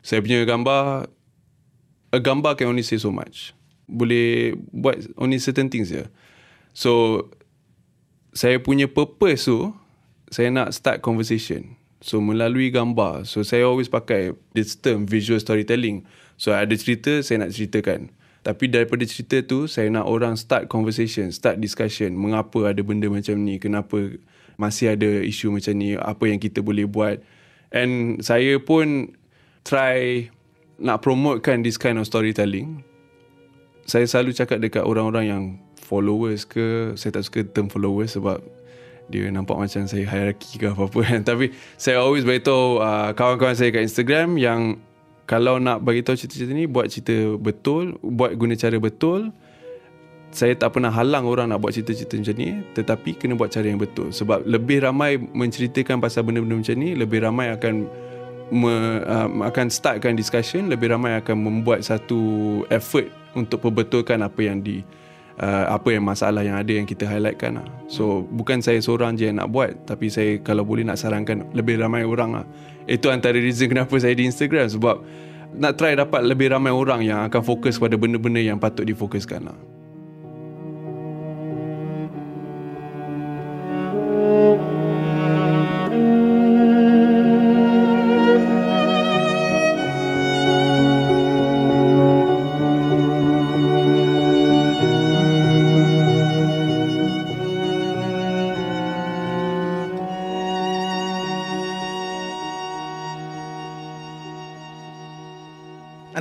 Saya 0.00 0.24
punya 0.24 0.48
gambar 0.48 1.12
a 2.08 2.18
gambar 2.24 2.56
can 2.56 2.72
only 2.72 2.80
say 2.80 2.96
so 2.96 3.12
much. 3.12 3.52
Boleh 3.84 4.56
buat 4.72 4.96
only 5.20 5.36
certain 5.36 5.68
things 5.68 5.92
je 5.92 6.08
So 6.72 7.26
saya 8.32 8.60
punya 8.62 8.86
purpose 8.86 9.48
tu 9.48 9.74
saya 10.28 10.52
nak 10.52 10.76
start 10.76 11.00
conversation. 11.00 11.76
So 11.98 12.22
melalui 12.22 12.70
gambar. 12.70 13.26
So 13.26 13.42
saya 13.42 13.66
always 13.66 13.90
pakai 13.90 14.36
this 14.54 14.78
term 14.78 15.08
visual 15.08 15.42
storytelling. 15.42 16.06
So 16.38 16.54
ada 16.54 16.70
cerita 16.78 17.18
saya 17.26 17.42
nak 17.42 17.50
ceritakan. 17.56 18.14
Tapi 18.46 18.70
daripada 18.70 19.02
cerita 19.02 19.42
tu 19.42 19.66
saya 19.66 19.90
nak 19.90 20.06
orang 20.06 20.38
start 20.38 20.70
conversation, 20.70 21.34
start 21.34 21.58
discussion. 21.58 22.14
Mengapa 22.14 22.70
ada 22.70 22.80
benda 22.86 23.10
macam 23.10 23.34
ni? 23.42 23.58
Kenapa 23.58 24.14
masih 24.54 24.94
ada 24.94 25.10
isu 25.26 25.50
macam 25.50 25.74
ni? 25.74 25.98
Apa 25.98 26.30
yang 26.30 26.38
kita 26.38 26.62
boleh 26.62 26.86
buat? 26.86 27.18
And 27.74 28.22
saya 28.22 28.56
pun 28.62 29.12
try 29.66 30.30
nak 30.78 31.02
promotekan 31.02 31.66
this 31.66 31.76
kind 31.76 31.98
of 31.98 32.06
storytelling. 32.06 32.86
Saya 33.84 34.06
selalu 34.06 34.32
cakap 34.38 34.62
dekat 34.62 34.86
orang-orang 34.86 35.24
yang 35.26 35.42
followers 35.88 36.44
ke 36.44 36.92
saya 37.00 37.16
tak 37.16 37.24
suka 37.24 37.40
term 37.48 37.72
followers 37.72 38.12
sebab 38.20 38.44
dia 39.08 39.32
nampak 39.32 39.56
macam 39.56 39.88
saya 39.88 40.04
hierarki 40.04 40.60
ke 40.60 40.68
apa-apa 40.68 41.00
kan. 41.00 41.20
Tapi 41.32 41.56
saya 41.80 42.04
always 42.04 42.28
beritahu 42.28 42.84
uh, 42.84 43.16
kawan-kawan 43.16 43.56
saya 43.56 43.72
kat 43.72 43.88
Instagram 43.88 44.36
yang 44.36 44.76
kalau 45.24 45.56
nak 45.56 45.80
bagi 45.80 46.04
tahu 46.04 46.16
cerita-cerita 46.16 46.52
ni 46.52 46.68
buat 46.68 46.92
cerita 46.92 47.36
betul 47.40 47.96
buat 48.00 48.36
guna 48.36 48.56
cara 48.56 48.76
betul 48.80 49.32
saya 50.28 50.52
tak 50.56 50.76
pernah 50.76 50.92
halang 50.92 51.24
orang 51.24 51.48
nak 51.48 51.60
buat 51.64 51.72
cerita-cerita 51.72 52.20
macam 52.20 52.36
ni 52.36 52.48
tetapi 52.76 53.10
kena 53.16 53.32
buat 53.32 53.48
cara 53.48 53.64
yang 53.64 53.80
betul. 53.80 54.12
Sebab 54.12 54.44
lebih 54.44 54.84
ramai 54.84 55.16
menceritakan 55.16 56.04
pasal 56.04 56.28
benda-benda 56.28 56.60
macam 56.60 56.76
ni 56.76 56.92
lebih 56.92 57.24
ramai 57.24 57.48
akan 57.48 57.88
me, 58.52 58.74
uh, 59.08 59.28
akan 59.48 59.66
startkan 59.72 60.16
discussion 60.16 60.68
lebih 60.68 60.92
ramai 60.92 61.16
akan 61.16 61.36
membuat 61.48 61.80
satu 61.80 62.20
effort 62.68 63.08
untuk 63.32 63.64
perbetulkan 63.64 64.20
apa 64.20 64.40
yang 64.44 64.60
di 64.60 64.84
uh, 65.38 65.64
apa 65.72 65.88
yang 65.94 66.04
masalah 66.04 66.42
yang 66.42 66.58
ada 66.58 66.72
yang 66.74 66.86
kita 66.86 67.06
highlightkan 67.06 67.62
lah. 67.62 67.66
So 67.86 68.26
bukan 68.28 68.60
saya 68.60 68.82
seorang 68.82 69.14
je 69.14 69.30
yang 69.30 69.38
nak 69.38 69.48
buat 69.50 69.74
tapi 69.86 70.10
saya 70.10 70.38
kalau 70.42 70.66
boleh 70.66 70.84
nak 70.84 70.98
sarankan 70.98 71.46
lebih 71.54 71.78
ramai 71.78 72.02
orang 72.04 72.42
lah. 72.42 72.46
Itu 72.90 73.08
antara 73.08 73.38
reason 73.38 73.70
kenapa 73.70 73.94
saya 73.98 74.14
di 74.14 74.26
Instagram 74.26 74.66
sebab 74.68 74.96
nak 75.56 75.80
try 75.80 75.96
dapat 75.96 76.26
lebih 76.26 76.52
ramai 76.52 76.74
orang 76.74 77.00
yang 77.06 77.24
akan 77.30 77.40
fokus 77.40 77.80
pada 77.80 77.96
benda-benda 77.96 78.42
yang 78.42 78.60
patut 78.60 78.84
difokuskan 78.84 79.48
lah. 79.48 79.56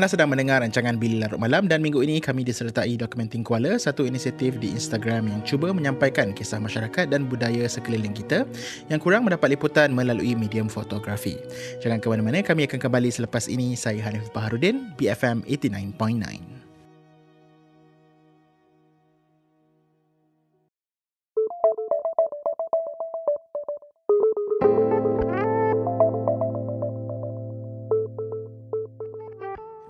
Sedang 0.08 0.32
mendengar 0.32 0.64
rancangan 0.64 0.96
Billy 0.96 1.20
Larut 1.20 1.36
Malam 1.36 1.68
dan 1.68 1.84
minggu 1.84 2.00
ini 2.00 2.24
kami 2.24 2.48
disertai 2.48 2.96
Dokumenting 2.96 3.44
Kuala, 3.44 3.76
satu 3.76 4.08
inisiatif 4.08 4.56
di 4.56 4.72
Instagram 4.72 5.28
yang 5.28 5.44
cuba 5.44 5.76
menyampaikan 5.76 6.32
kisah 6.32 6.64
masyarakat 6.64 7.12
dan 7.12 7.28
budaya 7.28 7.68
sekeliling 7.68 8.16
kita 8.16 8.48
yang 8.88 9.04
kurang 9.04 9.28
mendapat 9.28 9.60
liputan 9.60 9.92
melalui 9.92 10.32
medium 10.32 10.72
fotografi. 10.72 11.36
Jangan 11.84 12.00
ke 12.00 12.08
mana-mana, 12.08 12.40
kami 12.40 12.64
akan 12.72 12.80
kembali 12.80 13.12
selepas 13.12 13.52
ini. 13.52 13.76
Saya 13.76 14.00
Hanif 14.08 14.32
Baharudin, 14.32 14.96
BFM 14.96 15.44
89.9. 15.44 16.57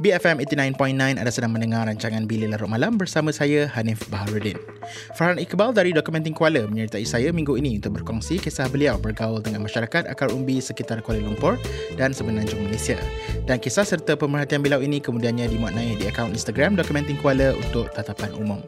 BFM 0.07 0.39
89.9 0.39 1.19
anda 1.19 1.27
sedang 1.27 1.51
mendengar 1.51 1.83
rancangan 1.83 2.23
Bilik 2.31 2.47
Larut 2.47 2.71
Malam 2.71 2.95
bersama 2.95 3.35
saya 3.35 3.67
Hanif 3.75 4.07
Baharudin. 4.07 4.55
Farhan 5.19 5.35
Iqbal 5.35 5.75
dari 5.75 5.91
Dokumenting 5.91 6.31
Kuala 6.31 6.63
menyertai 6.63 7.03
saya 7.03 7.35
minggu 7.35 7.59
ini 7.59 7.75
untuk 7.75 7.99
berkongsi 7.99 8.39
kisah 8.39 8.71
beliau 8.71 8.95
bergaul 8.95 9.43
dengan 9.43 9.67
masyarakat 9.67 10.07
akar 10.07 10.31
umbi 10.31 10.63
sekitar 10.63 11.03
Kuala 11.03 11.19
Lumpur 11.19 11.59
dan 11.99 12.15
semenanjung 12.15 12.63
Malaysia. 12.63 12.95
Dan 13.43 13.59
kisah 13.59 13.83
serta 13.83 14.15
pemerhatian 14.15 14.63
beliau 14.63 14.79
ini 14.79 15.03
kemudiannya 15.03 15.51
dimuat 15.51 15.75
naik 15.75 15.99
di 15.99 16.07
akaun 16.07 16.31
Instagram 16.31 16.79
Dokumenting 16.79 17.19
Kuala 17.19 17.51
untuk 17.59 17.91
tatapan 17.91 18.31
umum. 18.39 18.63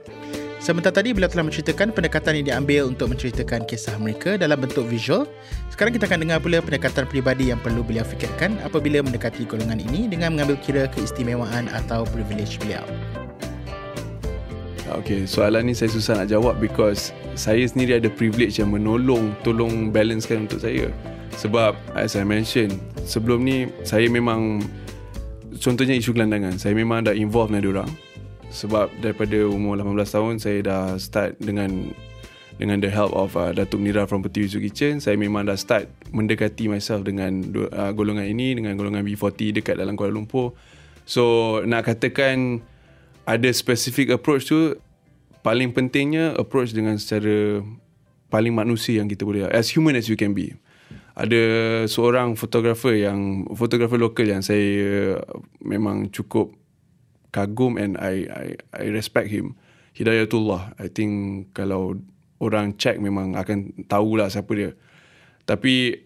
Sebentar 0.59 0.91
tadi 0.91 1.15
beliau 1.15 1.31
telah 1.31 1.47
menceritakan 1.47 1.95
pendekatan 1.95 2.35
yang 2.35 2.45
diambil 2.51 2.91
untuk 2.91 3.15
menceritakan 3.15 3.63
kisah 3.63 3.95
mereka 3.95 4.35
dalam 4.35 4.59
bentuk 4.59 4.83
visual. 4.91 5.23
Sekarang 5.71 5.95
kita 5.95 6.03
akan 6.03 6.27
dengar 6.27 6.43
pula 6.43 6.59
pendekatan 6.59 7.07
peribadi 7.07 7.47
yang 7.47 7.63
perlu 7.63 7.79
beliau 7.79 8.03
fikirkan 8.03 8.59
apabila 8.67 8.99
mendekati 8.99 9.47
golongan 9.47 9.79
ini 9.79 10.11
dengan 10.11 10.35
mengambil 10.35 10.59
kira 10.59 10.91
keistimewaan 10.91 11.71
atau 11.71 12.03
privilege 12.11 12.59
beliau. 12.59 12.83
Okay, 14.99 15.23
soalan 15.23 15.71
ni 15.71 15.73
saya 15.77 15.95
susah 15.95 16.19
nak 16.19 16.27
jawab 16.27 16.59
because 16.59 17.15
saya 17.39 17.63
sendiri 17.63 17.95
ada 17.95 18.11
privilege 18.11 18.59
yang 18.59 18.75
menolong, 18.75 19.31
tolong 19.47 19.95
balancekan 19.95 20.43
untuk 20.43 20.59
saya. 20.59 20.91
Sebab 21.39 21.71
as 21.95 22.19
I 22.19 22.27
mention, 22.27 22.83
sebelum 23.07 23.47
ni 23.47 23.71
saya 23.87 24.11
memang 24.11 24.59
contohnya 25.55 25.95
isu 25.95 26.11
gelandangan, 26.11 26.59
saya 26.59 26.75
memang 26.75 27.07
dah 27.07 27.15
involve 27.15 27.47
dengan 27.55 27.79
orang 27.79 28.08
sebab 28.49 28.89
daripada 28.99 29.45
umur 29.45 29.77
18 29.77 30.15
tahun 30.15 30.33
saya 30.41 30.59
dah 30.65 30.83
start 30.97 31.37
dengan 31.37 31.93
dengan 32.59 32.83
the 32.83 32.91
help 32.91 33.15
of 33.15 33.39
uh, 33.39 33.55
Datuk 33.55 33.79
Nira 33.79 34.03
from 34.03 34.19
Peti 34.19 34.43
Wisu 34.43 34.59
Kitchen. 34.59 34.99
Saya 34.99 35.15
memang 35.15 35.47
dah 35.47 35.55
start 35.55 35.87
mendekati 36.11 36.67
myself 36.67 37.07
dengan 37.07 37.39
uh, 37.71 37.95
golongan 37.95 38.27
ini 38.27 38.51
dengan 38.51 38.75
golongan 38.75 39.07
B40 39.07 39.63
dekat 39.63 39.79
dalam 39.79 39.95
Kuala 39.95 40.11
Lumpur. 40.11 40.59
So 41.07 41.57
nak 41.63 41.87
katakan 41.87 42.59
ada 43.23 43.49
specific 43.55 44.11
approach 44.11 44.51
tu 44.51 44.75
paling 45.39 45.71
pentingnya 45.71 46.35
approach 46.35 46.75
dengan 46.75 46.99
secara 46.99 47.63
paling 48.27 48.51
manusia 48.51 48.99
yang 48.99 49.07
kita 49.07 49.23
boleh 49.23 49.47
as 49.47 49.71
human 49.71 49.95
as 49.95 50.11
you 50.11 50.19
can 50.19 50.35
be. 50.35 50.51
Ada 51.15 51.41
seorang 51.87 52.35
fotografer 52.35 53.07
yang 53.07 53.47
fotografer 53.55 53.95
lokal 53.95 54.27
yang 54.27 54.43
saya 54.43 55.19
memang 55.63 56.11
cukup 56.11 56.58
kagum 57.29 57.77
and 57.77 57.95
I 58.00 58.25
I 58.29 58.48
I 58.74 58.83
respect 58.93 59.29
him 59.33 59.57
Hidayatullah 59.98 60.79
I 60.79 60.88
think 60.88 61.51
kalau 61.57 62.00
orang 62.39 62.77
check 62.79 62.98
memang 63.01 63.36
akan 63.36 63.86
tahulah 63.89 64.31
siapa 64.31 64.51
dia 64.55 64.71
tapi 65.43 66.05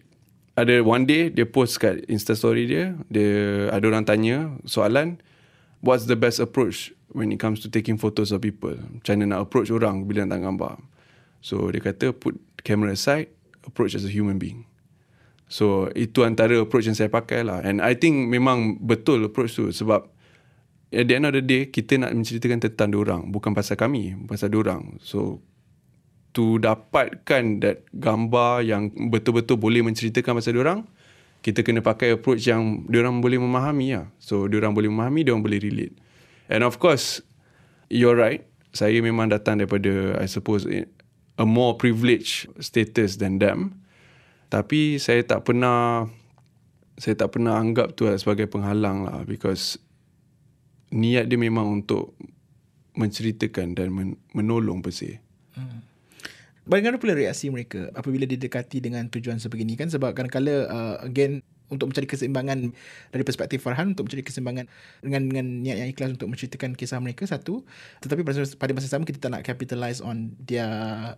ada 0.54 0.80
one 0.82 1.04
day 1.04 1.30
dia 1.30 1.46
post 1.46 1.78
kat 1.78 2.02
insta 2.10 2.34
story 2.34 2.66
dia 2.66 2.98
dia 3.12 3.68
ada 3.70 3.84
orang 3.86 4.06
tanya 4.06 4.54
soalan 4.66 5.20
what's 5.84 6.10
the 6.10 6.18
best 6.18 6.40
approach 6.42 6.90
when 7.14 7.30
it 7.30 7.38
comes 7.38 7.62
to 7.62 7.70
taking 7.70 7.94
photos 7.94 8.34
of 8.34 8.42
people 8.42 8.74
macam 8.74 9.20
mana 9.20 9.38
nak 9.38 9.40
approach 9.46 9.68
orang 9.70 10.08
bila 10.08 10.26
nak 10.26 10.42
gambar 10.42 10.80
So 11.44 11.68
dia 11.68 11.84
kata 11.84 12.16
put 12.16 12.40
camera 12.64 12.96
aside, 12.96 13.28
approach 13.68 13.92
as 13.92 14.08
a 14.08 14.08
human 14.08 14.40
being. 14.40 14.64
So 15.44 15.92
itu 15.92 16.24
antara 16.24 16.56
approach 16.56 16.88
yang 16.88 16.96
saya 16.96 17.12
pakai 17.12 17.44
lah. 17.44 17.60
And 17.60 17.84
I 17.84 17.92
think 17.92 18.32
memang 18.32 18.80
betul 18.80 19.28
approach 19.28 19.60
tu 19.60 19.68
sebab 19.68 20.08
at 20.94 21.10
the 21.10 21.14
end 21.18 21.26
of 21.26 21.34
the 21.34 21.42
day 21.42 21.68
kita 21.68 21.98
nak 21.98 22.14
menceritakan 22.14 22.62
tentang 22.62 22.94
orang 22.94 23.28
bukan 23.34 23.52
pasal 23.52 23.74
kami, 23.74 24.14
pasal 24.30 24.54
orang. 24.54 24.96
So 25.02 25.42
to 26.34 26.58
dapatkan 26.58 27.62
that 27.62 27.86
gambar 27.94 28.66
yang 28.66 28.90
betul-betul 29.10 29.58
boleh 29.58 29.82
menceritakan 29.86 30.38
pasal 30.38 30.58
orang, 30.58 30.86
kita 31.44 31.60
kena 31.60 31.84
pakai 31.84 32.16
approach 32.16 32.48
yang 32.48 32.88
orang 32.90 33.20
boleh 33.20 33.38
memahami 33.38 33.98
lah. 33.98 34.06
So 34.22 34.48
orang 34.48 34.72
boleh 34.72 34.90
memahami, 34.90 35.26
orang 35.28 35.44
boleh 35.44 35.60
relate. 35.60 35.94
And 36.48 36.64
of 36.64 36.80
course, 36.80 37.20
you're 37.92 38.16
right. 38.16 38.42
Saya 38.74 38.98
memang 38.98 39.30
datang 39.30 39.62
daripada, 39.62 40.18
I 40.18 40.26
suppose, 40.26 40.66
a 40.66 41.46
more 41.46 41.78
privileged 41.78 42.50
status 42.58 43.22
than 43.22 43.38
them. 43.38 43.78
Tapi 44.50 44.98
saya 44.98 45.22
tak 45.22 45.46
pernah 45.46 46.10
saya 46.94 47.18
tak 47.18 47.34
pernah 47.34 47.58
anggap 47.58 47.98
tu 47.98 48.06
sebagai 48.14 48.46
penghalang 48.46 49.02
lah 49.06 49.26
because 49.26 49.82
niat 50.94 51.26
dia 51.26 51.38
memang 51.38 51.82
untuk 51.82 52.14
menceritakan 52.94 53.74
dan 53.74 53.90
men- 53.90 54.18
menolong 54.30 54.78
per 54.78 54.94
se. 54.94 55.18
Hmm. 55.58 55.82
Bagaimana 56.64 56.96
pula 56.96 57.12
reaksi 57.12 57.50
mereka 57.52 57.92
apabila 57.92 58.24
didekati 58.24 58.80
dengan 58.80 59.10
tujuan 59.10 59.36
sebegini 59.36 59.76
kan 59.76 59.90
sebab 59.90 60.16
kadang-kadang 60.16 60.64
uh, 60.70 60.96
again 61.04 61.44
untuk 61.68 61.90
mencari 61.90 62.06
keseimbangan 62.06 62.72
dari 63.10 63.24
perspektif 63.24 63.64
Farhan 63.64 63.96
untuk 63.96 64.08
mencari 64.08 64.22
keseimbangan 64.22 64.64
dengan 65.00 65.22
dengan 65.28 65.46
niat 65.64 65.76
yang 65.80 65.88
ikhlas 65.90 66.12
untuk 66.14 66.28
menceritakan 66.28 66.76
kisah 66.76 67.00
mereka 67.00 67.24
satu 67.24 67.64
tetapi 68.04 68.20
pada, 68.20 68.44
pada 68.44 68.72
masa 68.76 68.88
sama 68.88 69.08
kita 69.08 69.18
tak 69.18 69.30
nak 69.32 69.42
capitalize 69.42 70.04
on 70.04 70.36
dia 70.44 70.68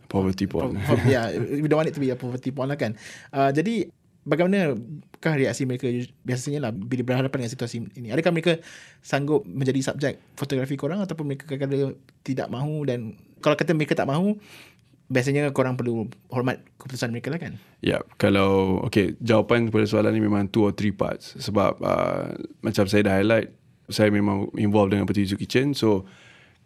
poverty 0.07 0.47
porn 0.47 0.79
po, 0.87 0.95
po, 0.95 1.03
yeah 1.11 1.35
we 1.35 1.67
don't 1.67 1.79
want 1.79 1.91
it 1.91 1.95
to 1.95 2.03
be 2.03 2.15
a 2.15 2.19
poverty 2.19 2.55
porn 2.55 2.71
lah 2.71 2.79
kan 2.79 2.95
uh, 3.35 3.51
jadi 3.51 3.91
bagaimana 4.27 4.75
kah 5.23 5.39
reaksi 5.39 5.65
mereka? 5.65 5.87
Biasanya 6.27 6.69
lah 6.69 6.71
bila 6.75 7.07
berhadapan 7.07 7.47
dengan 7.47 7.53
situasi 7.55 7.77
ini. 7.95 8.11
Adakah 8.11 8.35
mereka 8.35 8.53
sanggup 9.01 9.47
menjadi 9.47 9.95
subjek 9.95 10.19
fotografi 10.35 10.75
korang 10.75 11.01
ataupun 11.01 11.25
mereka 11.31 11.47
kadang-kadang 11.47 11.95
tidak 12.27 12.51
mahu 12.51 12.85
dan 12.85 13.15
kalau 13.39 13.55
kata 13.55 13.73
mereka 13.73 13.95
tak 13.95 14.11
mahu 14.11 14.37
biasanya 15.07 15.55
korang 15.55 15.79
perlu 15.79 16.11
hormat 16.35 16.59
keputusan 16.83 17.15
mereka 17.15 17.31
lah 17.31 17.39
kan? 17.39 17.55
Ya, 17.79 17.97
yeah, 17.97 18.01
kalau 18.19 18.83
okay, 18.83 19.15
jawapan 19.23 19.71
kepada 19.71 19.87
soalan 19.87 20.19
ni 20.19 20.21
memang 20.21 20.51
two 20.51 20.67
or 20.67 20.75
three 20.75 20.91
parts. 20.91 21.39
Sebab 21.39 21.79
uh, 21.79 22.35
macam 22.67 22.85
saya 22.91 23.07
dah 23.07 23.15
highlight 23.23 23.55
saya 23.87 24.11
memang 24.11 24.51
involved 24.59 24.91
dengan 24.91 25.07
Peti 25.07 25.23
Zoo 25.31 25.39
Kitchen. 25.39 25.71
So 25.79 26.11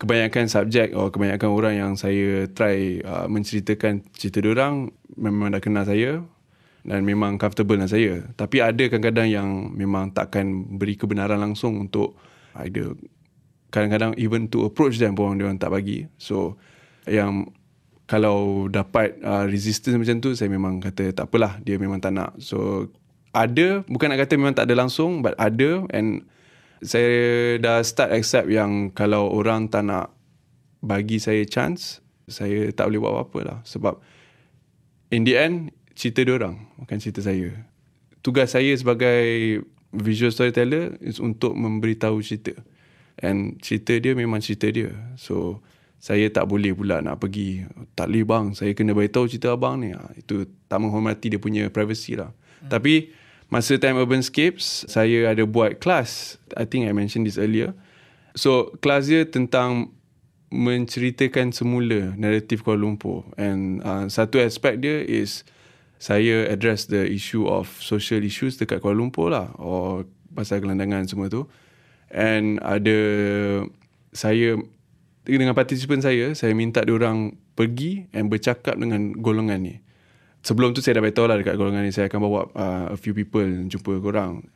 kebanyakan 0.01 0.49
subjek 0.49 0.97
atau 0.97 1.13
kebanyakan 1.13 1.49
orang 1.53 1.75
yang 1.77 1.93
saya 2.01 2.49
try 2.49 3.05
uh, 3.05 3.29
menceritakan 3.29 4.09
cerita 4.17 4.41
orang 4.49 4.97
memang 5.21 5.53
dah 5.53 5.61
kenal 5.61 5.85
saya 5.85 6.25
dan 6.85 7.05
memang 7.05 7.37
comfortable 7.37 7.77
dengan 7.77 7.91
saya. 7.91 8.25
Tapi 8.37 8.65
ada 8.65 8.81
kadang-kadang 8.89 9.29
yang 9.29 9.49
memang 9.77 10.13
takkan 10.17 10.65
beri 10.81 10.97
kebenaran 10.97 11.41
langsung 11.41 11.77
untuk 11.77 12.17
either 12.65 12.97
kadang-kadang 13.71 14.13
even 14.19 14.51
to 14.51 14.67
approach 14.67 14.99
them 14.99 15.15
pun 15.15 15.39
dia 15.39 15.47
orang 15.47 15.61
tak 15.61 15.71
bagi. 15.71 16.11
So 16.19 16.59
yang 17.07 17.55
kalau 18.11 18.67
dapat 18.67 19.23
uh, 19.23 19.47
resistance 19.47 19.95
macam 19.95 20.19
tu 20.19 20.35
saya 20.35 20.51
memang 20.51 20.83
kata 20.83 21.15
tak 21.15 21.31
apalah 21.31 21.63
dia 21.63 21.79
memang 21.79 22.03
tak 22.03 22.17
nak. 22.17 22.35
So 22.43 22.91
ada 23.31 23.87
bukan 23.87 24.11
nak 24.11 24.27
kata 24.27 24.35
memang 24.35 24.59
tak 24.59 24.67
ada 24.67 24.75
langsung 24.75 25.23
but 25.23 25.39
ada. 25.39 25.87
And 25.95 26.27
saya 26.83 27.57
dah 27.63 27.85
start 27.87 28.11
accept 28.11 28.51
yang 28.51 28.91
kalau 28.91 29.31
orang 29.31 29.71
tak 29.71 29.87
nak 29.87 30.11
bagi 30.81 31.21
saya 31.21 31.45
chance 31.45 32.01
saya 32.27 32.73
tak 32.75 32.91
boleh 32.91 32.99
buat 32.99 33.13
apa-apa 33.15 33.41
lah. 33.47 33.59
Sebab 33.63 33.95
in 35.15 35.23
the 35.23 35.39
end 35.39 35.71
cerita 36.01 36.25
dia 36.25 36.33
orang 36.41 36.57
bukan 36.81 36.97
cerita 36.97 37.21
saya. 37.21 37.53
Tugas 38.25 38.57
saya 38.57 38.73
sebagai 38.73 39.61
visual 39.93 40.33
storyteller 40.33 40.97
is 41.05 41.21
untuk 41.21 41.53
memberitahu 41.53 42.25
cerita. 42.25 42.57
And 43.21 43.61
cerita 43.61 44.01
dia 44.01 44.17
memang 44.17 44.41
cerita 44.41 44.73
dia. 44.73 44.97
So 45.21 45.61
saya 46.01 46.33
tak 46.33 46.49
boleh 46.49 46.73
pula 46.73 47.05
nak 47.05 47.21
pergi 47.21 47.69
tak 47.93 48.09
boleh 48.09 48.25
bang. 48.25 48.47
Saya 48.57 48.73
kena 48.73 48.97
beritahu 48.97 49.29
cerita 49.29 49.53
abang 49.53 49.77
ni. 49.85 49.93
Ha, 49.93 50.17
itu 50.17 50.49
tak 50.73 50.81
menghormati 50.81 51.37
dia 51.37 51.37
punya 51.37 51.69
privacy 51.69 52.17
lah. 52.17 52.33
Hmm. 52.61 52.69
tapi 52.69 53.09
masa 53.49 53.81
time 53.81 53.97
urbanscapes 53.97 54.85
saya 54.85 55.33
ada 55.33 55.49
buat 55.49 55.81
kelas 55.81 56.37
i 56.61 56.69
think 56.69 56.85
i 56.85 56.93
mentioned 56.97 57.29
this 57.29 57.37
earlier. 57.37 57.77
So 58.33 58.73
kelas 58.81 59.13
dia 59.13 59.29
tentang 59.29 59.93
menceritakan 60.51 61.55
semula 61.55 62.17
naratif 62.17 62.65
Kuala 62.65 62.83
Lumpur. 62.83 63.29
And 63.39 63.85
uh, 63.85 64.11
satu 64.11 64.43
aspek 64.43 64.83
dia 64.83 64.99
is 65.05 65.47
saya 66.01 66.49
address 66.49 66.89
the 66.89 67.05
issue 67.05 67.45
of 67.45 67.69
social 67.79 68.25
issues 68.25 68.57
dekat 68.57 68.81
Kuala 68.81 68.97
Lumpur 68.97 69.29
lah 69.29 69.53
or 69.61 70.09
pasal 70.33 70.65
gelandangan 70.65 71.05
semua 71.05 71.29
tu 71.29 71.45
and 72.09 72.57
ada 72.65 72.99
saya 74.17 74.59
dengan 75.25 75.55
participant 75.55 76.03
saya, 76.03 76.33
saya 76.33 76.57
minta 76.57 76.83
dia 76.83 76.97
orang 76.97 77.37
pergi 77.55 78.09
and 78.17 78.33
bercakap 78.33 78.75
dengan 78.81 79.13
golongan 79.21 79.61
ni. 79.61 79.75
Sebelum 80.41 80.73
tu 80.73 80.81
saya 80.81 80.97
dah 80.99 81.05
beritahu 81.05 81.29
lah 81.29 81.37
dekat 81.37 81.61
golongan 81.61 81.85
ni, 81.85 81.93
saya 81.93 82.09
akan 82.09 82.21
bawa 82.25 82.41
uh, 82.57 82.87
a 82.91 82.99
few 82.99 83.13
people 83.13 83.45
jumpa 83.45 84.01
korang. 84.01 84.49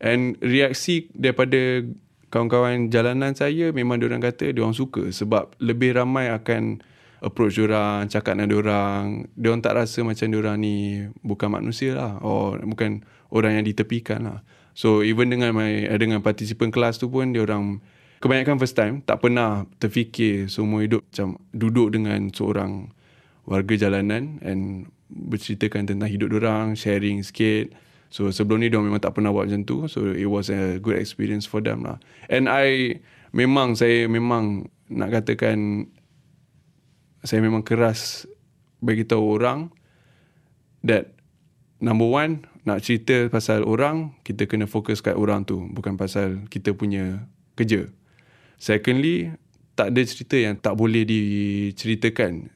And 0.00 0.40
reaksi 0.40 1.12
daripada 1.12 1.84
kawan-kawan 2.32 2.88
jalanan 2.88 3.36
saya, 3.36 3.70
memang 3.70 4.00
dia 4.00 4.08
orang 4.08 4.24
kata 4.24 4.56
dia 4.56 4.64
orang 4.64 4.76
suka 4.76 5.12
sebab 5.12 5.52
lebih 5.60 5.96
ramai 6.00 6.32
akan 6.32 6.80
approach 7.24 7.56
dia 7.56 7.64
orang, 7.68 8.08
cakap 8.08 8.36
dengan 8.36 8.48
dia 8.52 8.58
orang. 8.60 9.02
Dia 9.36 9.48
orang 9.52 9.62
tak 9.64 9.74
rasa 9.76 10.04
macam 10.04 10.26
dia 10.28 10.38
orang 10.40 10.56
ni 10.60 10.76
bukan 11.24 11.48
manusia 11.48 11.96
lah 11.96 12.12
or 12.20 12.60
bukan 12.64 13.04
orang 13.32 13.60
yang 13.60 13.64
ditepikan 13.64 14.24
lah. 14.24 14.40
So 14.76 15.00
even 15.00 15.32
dengan 15.32 15.56
my, 15.56 15.88
dengan 15.96 16.20
participant 16.20 16.68
kelas 16.68 17.00
tu 17.00 17.08
pun 17.08 17.32
dia 17.32 17.40
orang 17.44 17.80
kebanyakan 18.20 18.56
first 18.60 18.76
time 18.76 19.00
tak 19.04 19.20
pernah 19.20 19.64
terfikir 19.80 20.48
semua 20.48 20.84
hidup 20.84 21.04
macam 21.08 21.40
duduk 21.52 21.92
dengan 21.92 22.28
seorang 22.32 22.92
warga 23.44 23.74
jalanan 23.76 24.40
and 24.42 24.90
berceritakan 25.06 25.86
tentang 25.86 26.10
hidup 26.10 26.32
orang 26.34 26.74
sharing 26.74 27.22
sikit 27.22 27.70
so 28.10 28.32
sebelum 28.32 28.64
ni 28.64 28.72
dia 28.72 28.80
memang 28.80 28.98
tak 28.98 29.14
pernah 29.14 29.30
buat 29.30 29.46
macam 29.46 29.62
tu 29.62 29.86
so 29.86 30.02
it 30.10 30.26
was 30.26 30.50
a 30.50 30.80
good 30.82 30.98
experience 30.98 31.46
for 31.46 31.62
them 31.62 31.84
lah 31.84 32.00
and 32.26 32.50
I 32.50 32.98
memang 33.30 33.76
saya 33.78 34.08
memang 34.08 34.66
nak 34.90 35.12
katakan 35.14 35.88
saya 37.26 37.42
memang 37.42 37.66
keras 37.66 38.24
bagi 38.80 39.02
tahu 39.02 39.36
orang 39.36 39.68
that 40.86 41.12
number 41.82 42.06
one 42.06 42.46
nak 42.62 42.82
cerita 42.82 43.28
pasal 43.28 43.66
orang 43.66 44.14
kita 44.22 44.46
kena 44.46 44.70
fokus 44.70 45.02
kat 45.02 45.18
orang 45.18 45.42
tu 45.42 45.66
bukan 45.74 45.98
pasal 45.98 46.46
kita 46.48 46.72
punya 46.72 47.26
kerja 47.58 47.90
Secondly, 48.56 49.36
tak 49.76 49.92
ada 49.92 50.02
cerita 50.08 50.36
yang 50.40 50.56
tak 50.56 50.74
boleh 50.76 51.04
diceritakan. 51.04 52.48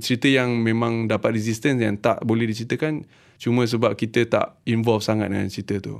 Cerita 0.00 0.28
yang 0.28 0.60
memang 0.60 1.08
dapat 1.08 1.36
resistance 1.36 1.80
yang 1.80 1.96
tak 2.00 2.20
boleh 2.24 2.48
diceritakan 2.48 3.08
cuma 3.40 3.64
sebab 3.64 3.96
kita 3.96 4.28
tak 4.28 4.60
involve 4.68 5.00
sangat 5.00 5.32
dengan 5.32 5.48
cerita 5.48 5.80
tu. 5.80 5.96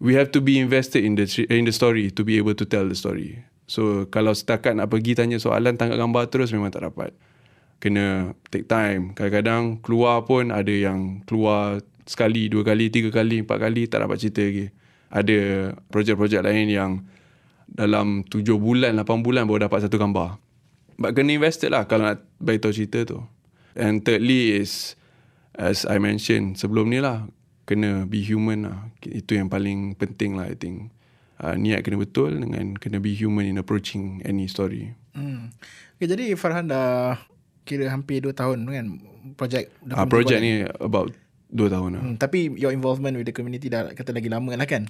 We 0.00 0.16
have 0.16 0.32
to 0.36 0.40
be 0.40 0.60
invested 0.60 1.04
in 1.04 1.16
the 1.16 1.24
in 1.48 1.68
the 1.68 1.72
story 1.72 2.12
to 2.12 2.24
be 2.24 2.36
able 2.36 2.56
to 2.56 2.64
tell 2.64 2.84
the 2.84 2.96
story. 2.96 3.44
So 3.64 4.06
kalau 4.12 4.36
setakat 4.36 4.76
nak 4.76 4.92
pergi 4.92 5.16
tanya 5.16 5.40
soalan 5.40 5.80
tangkap 5.80 5.96
gambar 5.96 6.28
terus 6.28 6.52
memang 6.52 6.68
tak 6.68 6.84
dapat. 6.88 7.16
Kena 7.80 8.32
take 8.48 8.68
time. 8.68 9.12
Kadang-kadang 9.16 9.80
keluar 9.84 10.24
pun 10.24 10.48
ada 10.52 10.72
yang 10.72 11.20
keluar 11.24 11.80
sekali, 12.04 12.52
dua 12.52 12.64
kali, 12.64 12.92
tiga 12.92 13.08
kali, 13.12 13.44
empat 13.44 13.58
kali 13.60 13.88
tak 13.88 14.04
dapat 14.04 14.16
cerita 14.20 14.44
lagi. 14.44 14.66
Ada 15.14 15.38
projek-projek 15.92 16.40
lain 16.44 16.68
yang 16.68 16.90
dalam 17.64 18.22
7 18.28 18.44
bulan, 18.60 18.92
8 18.96 19.24
bulan 19.24 19.48
baru 19.48 19.66
dapat 19.66 19.88
satu 19.88 19.96
gambar. 19.96 20.36
But 20.94 21.18
kena 21.18 21.34
invested 21.34 21.74
lah 21.74 21.90
kalau 21.90 22.06
nak 22.06 22.22
beritahu 22.38 22.70
cerita 22.70 23.02
tu. 23.02 23.18
And 23.74 24.06
thirdly 24.06 24.54
is, 24.54 24.94
as 25.58 25.82
I 25.82 25.98
mentioned 25.98 26.54
sebelum 26.62 26.94
ni 26.94 27.02
lah, 27.02 27.26
kena 27.66 28.06
be 28.06 28.22
human 28.22 28.70
lah. 28.70 28.78
Itu 29.02 29.34
yang 29.34 29.50
paling 29.50 29.98
penting 29.98 30.38
lah 30.38 30.46
I 30.46 30.54
think. 30.54 30.93
Uh, 31.44 31.60
niat 31.60 31.84
kena 31.84 32.00
betul 32.00 32.40
dengan 32.40 32.72
kena 32.80 33.04
be 33.04 33.12
human 33.12 33.44
in 33.44 33.60
approaching 33.60 34.24
any 34.24 34.48
story. 34.48 34.96
Hmm. 35.12 35.52
Okay, 36.00 36.08
jadi 36.08 36.32
Farhan 36.40 36.72
dah 36.72 37.20
kira 37.68 37.92
hampir 37.92 38.24
2 38.24 38.32
tahun 38.32 38.64
kan 38.64 38.86
projek 39.36 39.68
Uh, 39.84 40.08
project 40.08 40.40
ni 40.40 40.64
about 40.80 41.12
2 41.52 41.68
tahun 41.68 42.00
lah. 42.00 42.02
Hmm, 42.02 42.16
tapi 42.16 42.48
your 42.56 42.72
involvement 42.72 43.12
with 43.20 43.28
the 43.28 43.36
community 43.36 43.68
dah 43.68 43.92
kata 43.92 44.16
lagi 44.16 44.32
lama 44.32 44.56
lah 44.56 44.64
kan? 44.64 44.88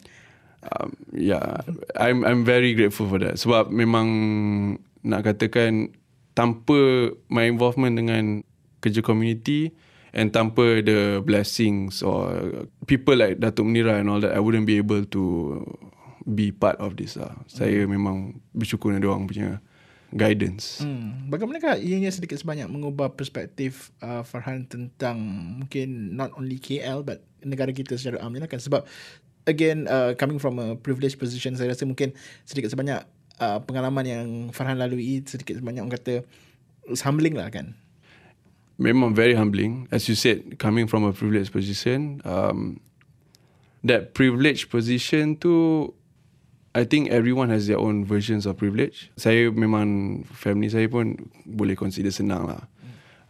Um, 0.62 0.94
yeah, 1.10 1.66
I'm 1.98 2.22
I'm 2.22 2.46
very 2.46 2.72
grateful 2.78 3.10
for 3.10 3.18
that. 3.18 3.36
Sebab 3.42 3.74
memang 3.74 4.06
nak 5.02 5.26
katakan 5.26 5.90
tanpa 6.38 7.10
my 7.28 7.50
involvement 7.50 7.98
dengan 7.98 8.46
kerja 8.78 9.02
community 9.02 9.74
and 10.14 10.30
tanpa 10.30 10.80
the 10.86 11.18
blessings 11.20 11.98
or 11.98 12.30
people 12.86 13.18
like 13.18 13.42
Datuk 13.42 13.66
Munira 13.66 13.98
and 13.98 14.06
all 14.06 14.22
that, 14.22 14.32
I 14.32 14.40
wouldn't 14.40 14.70
be 14.70 14.78
able 14.78 15.02
to 15.10 15.22
be 16.24 16.50
part 16.50 16.80
of 16.80 16.96
this 16.96 17.16
lah. 17.16 17.32
Saya 17.46 17.84
memang 17.84 18.40
bersyukur 18.56 18.92
dengan 18.92 19.12
orang 19.12 19.28
punya 19.28 19.48
guidance. 20.14 20.80
Hmm. 20.80 21.28
Bagaimanakah 21.28 21.80
ianya 21.80 22.08
sedikit 22.12 22.38
sebanyak 22.38 22.68
mengubah 22.70 23.12
perspektif 23.12 23.92
uh, 24.00 24.24
Farhan 24.24 24.64
tentang 24.68 25.18
mungkin 25.62 26.14
not 26.16 26.32
only 26.37 26.56
KL 26.60 27.04
but 27.04 27.24
negara 27.44 27.74
kita 27.74 27.98
secara 27.98 28.22
umum 28.22 28.46
kan 28.46 28.62
sebab 28.62 28.87
again 29.44 29.90
uh, 29.90 30.14
coming 30.16 30.40
from 30.40 30.56
a 30.62 30.78
privileged 30.78 31.18
position 31.20 31.58
saya 31.58 31.74
rasa 31.74 31.84
mungkin 31.84 32.14
sedikit 32.46 32.72
sebanyak 32.72 33.04
uh, 33.42 33.58
pengalaman 33.66 34.06
yang 34.06 34.28
Farhan 34.54 34.78
lalui 34.78 35.20
sedikit 35.26 35.58
sebanyak 35.58 35.82
orang 35.82 35.94
kata 35.98 36.14
it's 36.88 37.02
humbling 37.02 37.34
lah 37.34 37.50
kan. 37.50 37.74
memang 38.78 39.14
very 39.14 39.34
humbling. 39.34 39.87
As 39.90 40.08
you 40.08 40.14
said, 40.14 40.58
coming 40.58 40.87
from 40.87 41.04
a 41.04 41.12
privileged 41.12 41.52
position, 41.52 42.20
um, 42.24 42.80
that 43.82 44.14
privileged 44.14 44.70
position 44.70 45.37
tu, 45.37 45.92
I 46.74 46.82
think 46.82 47.14
everyone 47.14 47.54
has 47.54 47.70
their 47.70 47.78
own 47.78 48.02
versions 48.02 48.50
of 48.50 48.58
privilege. 48.58 49.14
Saya 49.14 49.54
memang 49.54 50.20
family 50.26 50.66
saya 50.66 50.90
pun 50.90 51.30
boleh 51.46 51.78
consider 51.78 52.10
senang 52.10 52.50
lah. 52.50 52.66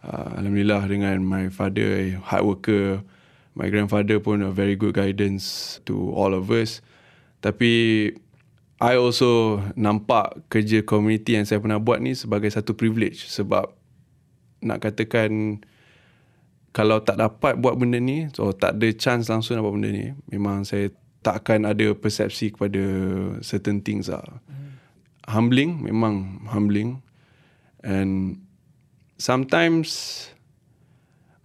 Uh, 0.01 0.41
Alhamdulillah 0.41 0.89
dengan 0.89 1.21
my 1.21 1.53
father 1.53 1.85
eh, 1.85 2.17
hard 2.25 2.41
worker, 2.41 3.05
my 3.53 3.69
grandfather 3.69 4.17
pun 4.17 4.41
a 4.41 4.49
very 4.49 4.73
good 4.73 4.97
guidance 4.97 5.77
to 5.85 6.09
all 6.17 6.33
of 6.33 6.49
us. 6.49 6.81
Tapi 7.45 8.09
I 8.81 8.97
also 8.97 9.61
nampak 9.77 10.49
kerja 10.49 10.81
community 10.81 11.37
yang 11.37 11.45
saya 11.45 11.61
pernah 11.61 11.77
buat 11.77 12.01
ni 12.01 12.17
sebagai 12.17 12.49
satu 12.49 12.73
privilege 12.73 13.29
sebab 13.29 13.69
nak 14.65 14.81
katakan 14.81 15.61
kalau 16.73 16.99
tak 16.99 17.21
dapat 17.21 17.55
buat 17.61 17.77
benda 17.77 18.01
ni 18.01 18.25
atau 18.27 18.51
tak 18.51 18.81
ada 18.81 18.89
chance 18.97 19.29
langsung 19.29 19.55
nak 19.55 19.63
buat 19.63 19.77
benda 19.77 19.93
ni 19.93 20.11
memang 20.33 20.65
saya 20.65 20.89
tak 21.25 21.41
akan 21.41 21.73
ada 21.73 21.97
persepsi 21.97 22.53
kepada 22.53 22.85
certain 23.41 23.81
things 23.81 24.13
lah. 24.13 24.21
Hmm. 24.45 24.77
Humbling 25.25 25.81
memang 25.81 26.45
humbling 26.53 27.01
and 27.81 28.37
sometimes 29.17 30.29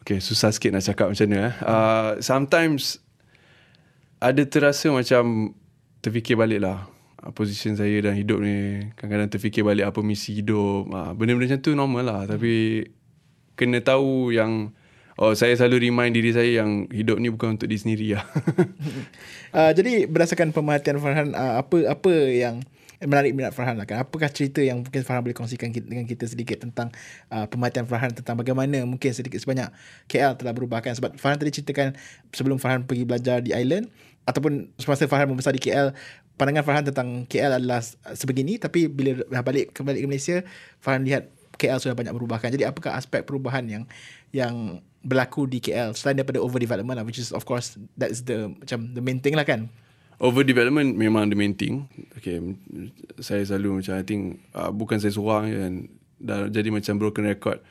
okay 0.05 0.21
susah 0.21 0.53
sikit 0.53 0.77
nak 0.77 0.85
cakap 0.85 1.09
macam 1.09 1.27
mana 1.33 1.41
eh. 1.49 1.55
Uh, 1.65 2.11
sometimes 2.21 3.01
ada 4.21 4.45
terasa 4.45 4.93
macam 4.93 5.57
terfikir 6.05 6.37
balik 6.37 6.61
lah 6.61 6.85
uh, 7.25 7.33
position 7.33 7.73
saya 7.73 8.05
dalam 8.05 8.21
hidup 8.21 8.37
ni 8.45 8.85
kadang-kadang 9.01 9.33
terfikir 9.33 9.65
balik 9.65 9.89
apa 9.89 10.05
misi 10.05 10.45
hidup 10.45 10.93
uh, 10.93 11.17
benda-benda 11.17 11.57
macam 11.57 11.65
tu 11.65 11.73
normal 11.73 12.05
lah 12.05 12.21
tapi 12.29 12.85
kena 13.57 13.81
tahu 13.81 14.33
yang 14.33 14.77
oh 15.21 15.37
saya 15.37 15.53
selalu 15.53 15.93
remind 15.93 16.17
diri 16.17 16.33
saya 16.33 16.65
yang 16.65 16.89
hidup 16.89 17.21
ni 17.21 17.29
bukan 17.29 17.61
untuk 17.61 17.69
diri 17.69 17.81
sendiri 17.81 18.07
lah. 18.17 18.25
uh, 19.57 19.71
jadi 19.77 20.09
berdasarkan 20.09 20.57
pemerhatian 20.57 20.97
Farhan 20.97 21.37
uh, 21.37 21.61
apa 21.61 21.93
apa 21.93 22.13
yang 22.33 22.65
menarik 23.05 23.33
minat 23.37 23.53
Farhan 23.53 23.77
lah 23.77 23.85
kan. 23.85 24.01
Apakah 24.01 24.29
cerita 24.33 24.65
yang 24.65 24.81
mungkin 24.81 25.05
Farhan 25.05 25.25
boleh 25.25 25.37
kongsikan 25.37 25.73
dengan 25.73 26.09
kita 26.09 26.25
sedikit 26.25 26.65
tentang 26.65 26.93
uh, 27.29 27.45
pemerhatian 27.49 27.85
Farhan 27.85 28.13
tentang 28.17 28.37
bagaimana 28.37 28.85
mungkin 28.89 29.13
sedikit 29.13 29.41
sebanyak 29.41 29.69
KL 30.09 30.37
telah 30.41 30.53
berubah 30.57 30.81
kan. 30.81 30.97
Sebab 30.97 31.17
Farhan 31.21 31.37
tadi 31.41 31.53
ceritakan 31.53 31.97
sebelum 32.33 32.57
Farhan 32.57 32.85
pergi 32.89 33.05
belajar 33.05 33.45
di 33.45 33.53
island 33.53 33.93
ataupun 34.25 34.73
semasa 34.77 35.05
Farhan 35.09 35.29
membesar 35.29 35.53
di 35.53 35.61
KL 35.61 35.97
pandangan 36.37 36.65
Farhan 36.65 36.85
tentang 36.89 37.09
KL 37.29 37.61
adalah 37.61 37.81
sebegini 38.17 38.57
tapi 38.57 38.89
bila 38.89 39.21
dah 39.29 39.45
balik 39.45 39.77
kembali 39.77 40.01
ke 40.01 40.09
Malaysia 40.09 40.37
Farhan 40.81 41.05
lihat 41.05 41.29
KL 41.57 41.81
sudah 41.81 41.97
banyak 41.97 42.13
berubah 42.13 42.41
kan. 42.41 42.53
Jadi 42.53 42.65
apakah 42.69 42.97
aspek 42.97 43.25
perubahan 43.25 43.65
yang 43.65 43.85
yang 44.33 44.85
berlaku 45.01 45.49
di 45.49 45.59
KL 45.65 45.97
selain 45.97 46.21
daripada 46.21 46.41
overdevelopment 46.41 47.01
lah, 47.01 47.05
which 47.05 47.21
is 47.21 47.33
of 47.33 47.49
course 47.49 47.81
that's 47.97 48.25
the 48.29 48.53
macam 48.53 48.93
the 48.93 49.03
main 49.03 49.21
thing 49.21 49.37
lah 49.37 49.49
kan. 49.49 49.73
Overdevelopment 50.21 51.01
memang 51.01 51.33
the 51.33 51.39
main 51.39 51.57
thing. 51.57 51.89
Okay, 52.21 52.37
saya 53.25 53.41
selalu 53.41 53.81
macam 53.81 53.97
I 53.97 54.05
think 54.05 54.45
uh, 54.53 54.69
bukan 54.69 55.01
saya 55.01 55.17
seorang 55.17 55.49
dan 55.49 55.73
dah 56.21 56.53
jadi 56.53 56.69
macam 56.69 57.01
broken 57.01 57.25
record. 57.25 57.65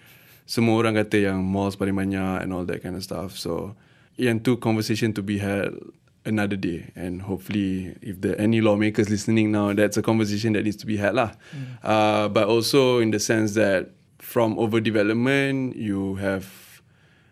Semua 0.50 0.82
orang 0.82 0.98
kata 0.98 1.30
yang 1.30 1.46
malls 1.46 1.78
paling 1.78 1.94
banyak 1.94 2.42
and 2.42 2.50
all 2.50 2.66
that 2.66 2.82
kind 2.82 2.98
of 2.98 3.06
stuff. 3.06 3.38
So, 3.38 3.78
yang 4.18 4.42
tu 4.42 4.58
conversation 4.58 5.14
to 5.14 5.22
be 5.22 5.38
had 5.38 5.78
another 6.26 6.58
day 6.58 6.92
and 6.98 7.22
hopefully 7.24 7.96
if 8.02 8.20
there 8.20 8.36
any 8.36 8.60
lawmakers 8.60 9.10
listening 9.10 9.52
now 9.56 9.72
that's 9.72 9.96
a 9.96 10.04
conversation 10.04 10.52
that 10.52 10.68
needs 10.68 10.76
to 10.76 10.86
be 10.86 11.00
had 11.00 11.16
lah 11.16 11.32
mm. 11.56 11.80
uh, 11.82 12.28
but 12.28 12.44
also 12.44 13.00
in 13.00 13.10
the 13.10 13.18
sense 13.18 13.56
that 13.56 13.96
from 14.20 14.60
overdevelopment 14.60 15.74
you 15.80 16.20
have 16.20 16.69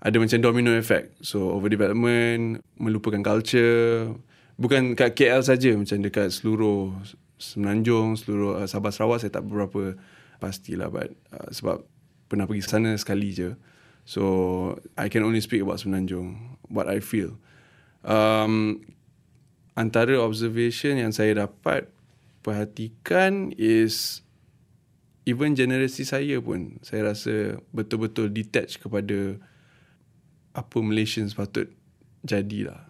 ada 0.01 0.15
macam 0.21 0.37
domino 0.41 0.71
effect. 0.77 1.17
So 1.25 1.53
overdevelopment 1.57 2.61
melupakan 2.77 3.21
culture. 3.25 4.13
Bukan 4.57 4.97
kat 4.97 5.13
KL 5.13 5.41
saja 5.45 5.73
macam 5.77 5.97
dekat 6.01 6.33
seluruh 6.33 6.93
Semenanjung 7.37 8.17
seluruh 8.17 8.57
uh, 8.57 8.65
Sabah 8.65 8.89
Sarawak 8.89 9.21
saya 9.21 9.29
tak 9.29 9.45
berapa 9.45 9.93
pastilah 10.41 10.89
but 10.89 11.13
uh, 11.29 11.53
sebab 11.53 11.85
pernah 12.25 12.49
pergi 12.49 12.65
sana 12.65 12.97
sekali 12.97 13.29
je. 13.29 13.53
So 14.09 14.73
I 14.97 15.05
can 15.13 15.21
only 15.21 15.45
speak 15.45 15.61
about 15.61 15.77
Semenanjung 15.77 16.57
what 16.73 16.89
I 16.89 16.97
feel. 16.97 17.37
Um, 18.01 18.81
antara 19.77 20.17
observation 20.17 20.97
yang 20.97 21.13
saya 21.13 21.45
dapat 21.45 21.93
perhatikan 22.41 23.53
is 23.53 24.25
even 25.29 25.53
generasi 25.53 26.07
saya 26.07 26.41
pun 26.41 26.81
saya 26.81 27.13
rasa 27.13 27.61
betul-betul 27.69 28.33
detach 28.33 28.81
kepada 28.81 29.37
apa 30.57 30.77
Malaysian 30.81 31.29
patut 31.29 31.69
jadilah. 32.25 32.81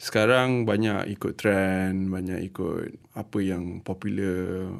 Sekarang 0.00 0.64
banyak 0.64 1.12
ikut 1.12 1.36
trend, 1.36 2.08
banyak 2.08 2.40
ikut 2.52 2.96
apa 3.12 3.38
yang 3.40 3.84
popular. 3.84 4.72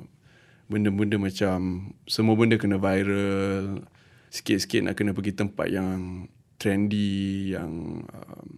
Benda-benda 0.66 1.20
macam 1.20 1.92
semua 2.08 2.34
benda 2.36 2.56
kena 2.56 2.80
viral. 2.80 3.84
Sikit-sikit 4.32 4.88
nak 4.88 4.96
kena 4.96 5.12
pergi 5.12 5.32
tempat 5.36 5.68
yang 5.68 6.28
trendy, 6.56 7.52
yang 7.52 8.02
um, 8.04 8.48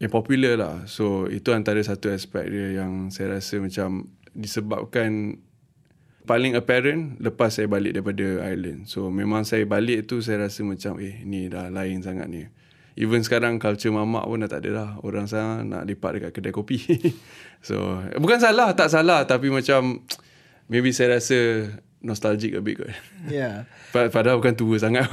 yang 0.00 0.12
popular 0.12 0.56
lah. 0.56 0.76
So 0.88 1.28
itu 1.28 1.52
antara 1.52 1.80
satu 1.84 2.12
aspek 2.12 2.48
dia 2.48 2.84
yang 2.84 3.08
saya 3.12 3.40
rasa 3.40 3.60
macam 3.60 4.12
disebabkan 4.32 5.40
paling 6.24 6.56
apparent 6.56 7.20
lepas 7.20 7.52
saya 7.52 7.68
balik 7.68 7.96
daripada 7.96 8.44
Ireland. 8.48 8.88
So 8.88 9.12
memang 9.12 9.44
saya 9.44 9.68
balik 9.68 10.08
tu 10.08 10.24
saya 10.24 10.48
rasa 10.48 10.64
macam 10.64 10.96
eh 11.00 11.20
ni 11.22 11.52
dah 11.52 11.68
lain 11.68 12.00
sangat 12.00 12.26
ni. 12.28 12.48
Even 12.94 13.20
sekarang 13.26 13.58
culture 13.58 13.90
mamak 13.90 14.24
pun 14.24 14.40
dah 14.40 14.50
tak 14.50 14.64
ada 14.64 14.70
lah. 14.72 14.90
Orang 15.04 15.28
sana 15.28 15.66
nak 15.66 15.84
lipat 15.84 16.10
dekat 16.18 16.30
kedai 16.32 16.54
kopi. 16.54 16.78
so 17.68 18.00
bukan 18.16 18.40
salah, 18.40 18.72
tak 18.72 18.88
salah. 18.88 19.28
Tapi 19.28 19.52
macam 19.52 20.00
maybe 20.70 20.94
saya 20.94 21.20
rasa 21.20 21.68
nostalgic 22.04 22.56
a 22.56 22.60
bit 22.60 22.80
kot. 22.80 22.92
Yeah. 23.28 23.64
Padahal 23.90 24.38
bukan 24.38 24.54
tua 24.56 24.76
sangat. 24.76 25.08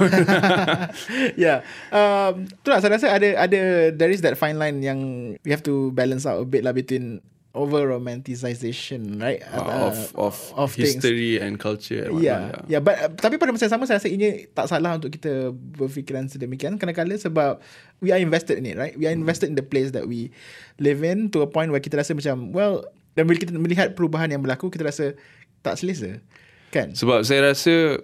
yeah. 1.40 1.64
Um, 1.88 2.44
tu 2.60 2.68
lah 2.68 2.84
saya 2.84 2.96
rasa 2.96 3.08
ada 3.08 3.28
ada 3.40 3.60
there 3.90 4.12
is 4.12 4.20
that 4.20 4.36
fine 4.36 4.60
line 4.60 4.84
yang 4.84 5.00
we 5.42 5.50
have 5.50 5.64
to 5.64 5.90
balance 5.96 6.28
out 6.28 6.40
a 6.40 6.46
bit 6.46 6.60
lah 6.60 6.76
between 6.76 7.24
over 7.52 7.84
romanticization 7.84 9.20
right 9.20 9.44
uh, 9.52 9.92
of 9.92 9.96
of, 10.16 10.36
of 10.56 10.68
history 10.72 11.36
things. 11.36 11.44
and 11.44 11.60
culture 11.60 12.08
and 12.08 12.24
yeah 12.24 12.48
yeah, 12.48 12.78
yeah 12.78 12.80
but 12.80 12.96
uh, 12.96 13.12
tapi 13.12 13.36
pada 13.36 13.52
masa 13.52 13.68
yang 13.68 13.76
sama 13.76 13.84
saya 13.84 14.00
rasa 14.00 14.08
ini 14.08 14.48
tak 14.56 14.72
salah 14.72 14.96
untuk 14.96 15.12
kita 15.12 15.52
berfikiran 15.52 16.32
sedemikian. 16.32 16.80
Kadang-kadang 16.80 17.20
sebab 17.20 17.60
we 18.00 18.08
are 18.08 18.20
invested 18.20 18.56
in 18.56 18.64
it 18.64 18.80
right? 18.80 18.96
We 18.96 19.04
are 19.04 19.14
invested 19.14 19.52
in 19.52 19.56
the 19.60 19.64
place 19.64 19.92
that 19.92 20.08
we 20.08 20.32
live 20.80 21.04
in 21.04 21.28
to 21.36 21.44
a 21.44 21.48
point 21.48 21.68
where 21.68 21.84
kita 21.84 22.00
rasa 22.00 22.16
macam 22.16 22.56
well 22.56 22.88
dan 23.12 23.28
bila 23.28 23.36
kita 23.36 23.52
melihat 23.52 23.92
perubahan 23.92 24.32
yang 24.32 24.40
berlaku 24.40 24.72
kita 24.72 24.88
rasa 24.88 25.12
tak 25.60 25.76
selesa 25.76 26.24
Kan? 26.72 26.96
Sebab 26.96 27.20
saya 27.28 27.52
rasa 27.52 28.00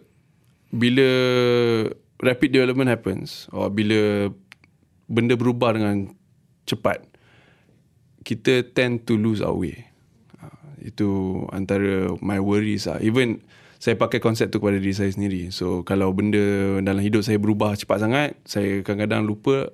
bila 0.68 1.08
rapid 2.20 2.52
development 2.52 2.92
happens 2.92 3.48
or 3.48 3.72
bila 3.72 4.28
benda 5.08 5.32
berubah 5.40 5.72
dengan 5.72 6.12
cepat 6.68 7.00
kita 8.28 8.60
tend 8.76 9.08
to 9.08 9.16
lose 9.16 9.40
our 9.40 9.56
way. 9.56 9.88
Uh, 10.36 10.84
itu 10.84 11.08
antara 11.48 12.12
my 12.20 12.36
worries 12.36 12.84
lah. 12.84 13.00
Even 13.00 13.40
saya 13.80 13.96
pakai 13.96 14.20
konsep 14.20 14.52
tu 14.52 14.60
kepada 14.60 14.76
diri 14.76 14.92
saya 14.92 15.08
sendiri. 15.08 15.48
So 15.48 15.80
kalau 15.88 16.12
benda 16.12 16.76
dalam 16.84 17.00
hidup 17.00 17.24
saya 17.24 17.40
berubah 17.40 17.72
cepat 17.72 18.04
sangat, 18.04 18.36
saya 18.44 18.84
kadang-kadang 18.84 19.24
lupa 19.24 19.72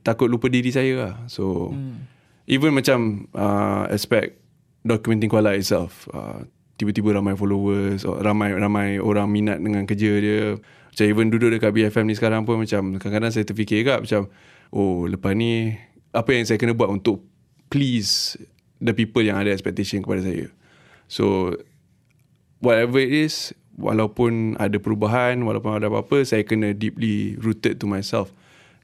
takut 0.00 0.32
lupa 0.32 0.48
diri 0.48 0.72
saya 0.72 0.94
lah. 0.96 1.14
So 1.28 1.76
hmm. 1.76 2.08
even 2.48 2.72
macam 2.72 3.28
uh, 3.36 3.84
aspect 3.92 4.40
documenting 4.80 5.28
Kuala 5.28 5.52
itself, 5.52 6.08
uh, 6.16 6.40
tiba-tiba 6.80 7.20
ramai 7.20 7.36
followers 7.36 8.08
or 8.08 8.16
ramai 8.24 8.56
ramai 8.56 8.96
orang 8.96 9.28
minat 9.28 9.60
dengan 9.60 9.84
kerja 9.84 10.10
dia 10.24 10.56
macam 10.94 11.04
even 11.10 11.26
duduk 11.26 11.58
dekat 11.58 11.74
BFM 11.74 12.06
ni 12.06 12.14
sekarang 12.14 12.46
pun 12.46 12.62
macam 12.62 12.96
kadang-kadang 13.02 13.34
saya 13.34 13.44
terfikir 13.46 13.82
juga 13.82 13.98
macam 13.98 14.30
oh 14.70 15.10
lepas 15.10 15.34
ni 15.34 15.74
apa 16.14 16.30
yang 16.30 16.46
saya 16.46 16.54
kena 16.54 16.74
buat 16.74 16.86
untuk 16.86 17.33
please 17.68 18.36
the 18.82 18.92
people 18.92 19.22
yang 19.24 19.40
ada 19.40 19.52
expectation 19.52 20.04
kepada 20.04 20.24
saya. 20.24 20.50
So 21.08 21.56
whatever 22.60 23.00
it 23.00 23.12
is 23.12 23.52
walaupun 23.76 24.56
ada 24.56 24.78
perubahan 24.78 25.42
walaupun 25.42 25.82
ada 25.82 25.90
apa-apa 25.90 26.22
saya 26.22 26.46
kena 26.46 26.72
deeply 26.72 27.38
rooted 27.40 27.80
to 27.82 27.86
myself. 27.86 28.30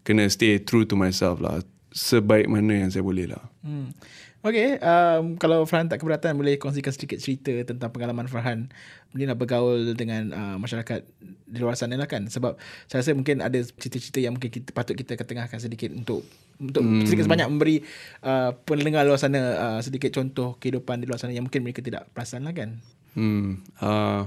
Kena 0.03 0.27
stay 0.33 0.57
true 0.61 0.89
to 0.89 0.97
myself 0.97 1.39
lah. 1.39 1.61
Sebaik 1.91 2.47
mana 2.49 2.87
yang 2.87 2.91
saya 2.91 3.05
boleh 3.05 3.29
lah. 3.29 3.45
Hmm. 3.61 3.93
Okay, 4.41 4.81
um, 4.81 5.37
kalau 5.37 5.69
Farhan 5.69 5.93
tak 5.93 6.01
keberatan 6.01 6.33
boleh 6.33 6.57
kongsikan 6.57 6.97
sedikit 6.97 7.21
cerita 7.21 7.53
tentang 7.61 7.93
pengalaman 7.93 8.25
Farhan 8.25 8.73
ni 9.13 9.29
nak 9.29 9.37
bergaul 9.37 9.93
dengan 9.93 10.33
uh, 10.33 10.57
masyarakat 10.57 11.05
di 11.45 11.59
luar 11.61 11.77
sana 11.77 12.01
lah 12.01 12.09
kan 12.09 12.25
sebab 12.25 12.57
saya 12.89 13.05
rasa 13.05 13.13
mungkin 13.13 13.45
ada 13.45 13.61
cerita-cerita 13.61 14.17
yang 14.17 14.41
mungkin 14.41 14.49
kita 14.49 14.73
patut 14.73 14.97
kita 14.97 15.21
ketengahkan 15.21 15.61
sedikit 15.61 15.93
untuk 15.93 16.25
untuk 16.57 16.81
hmm. 16.81 17.05
sedikit 17.05 17.29
sebanyak 17.29 17.53
memberi 17.53 17.85
uh, 18.25 18.57
pendengar 18.65 19.05
luar 19.05 19.21
sana 19.21 19.41
uh, 19.61 19.81
sedikit 19.85 20.09
contoh 20.09 20.57
kehidupan 20.57 21.05
di 21.05 21.07
luar 21.11 21.21
sana 21.21 21.37
yang 21.37 21.45
mungkin 21.45 21.61
mereka 21.61 21.85
tidak 21.85 22.09
perasan 22.17 22.49
lah 22.49 22.57
kan. 22.57 22.81
Hmm. 23.13 23.61
Uh, 23.77 24.25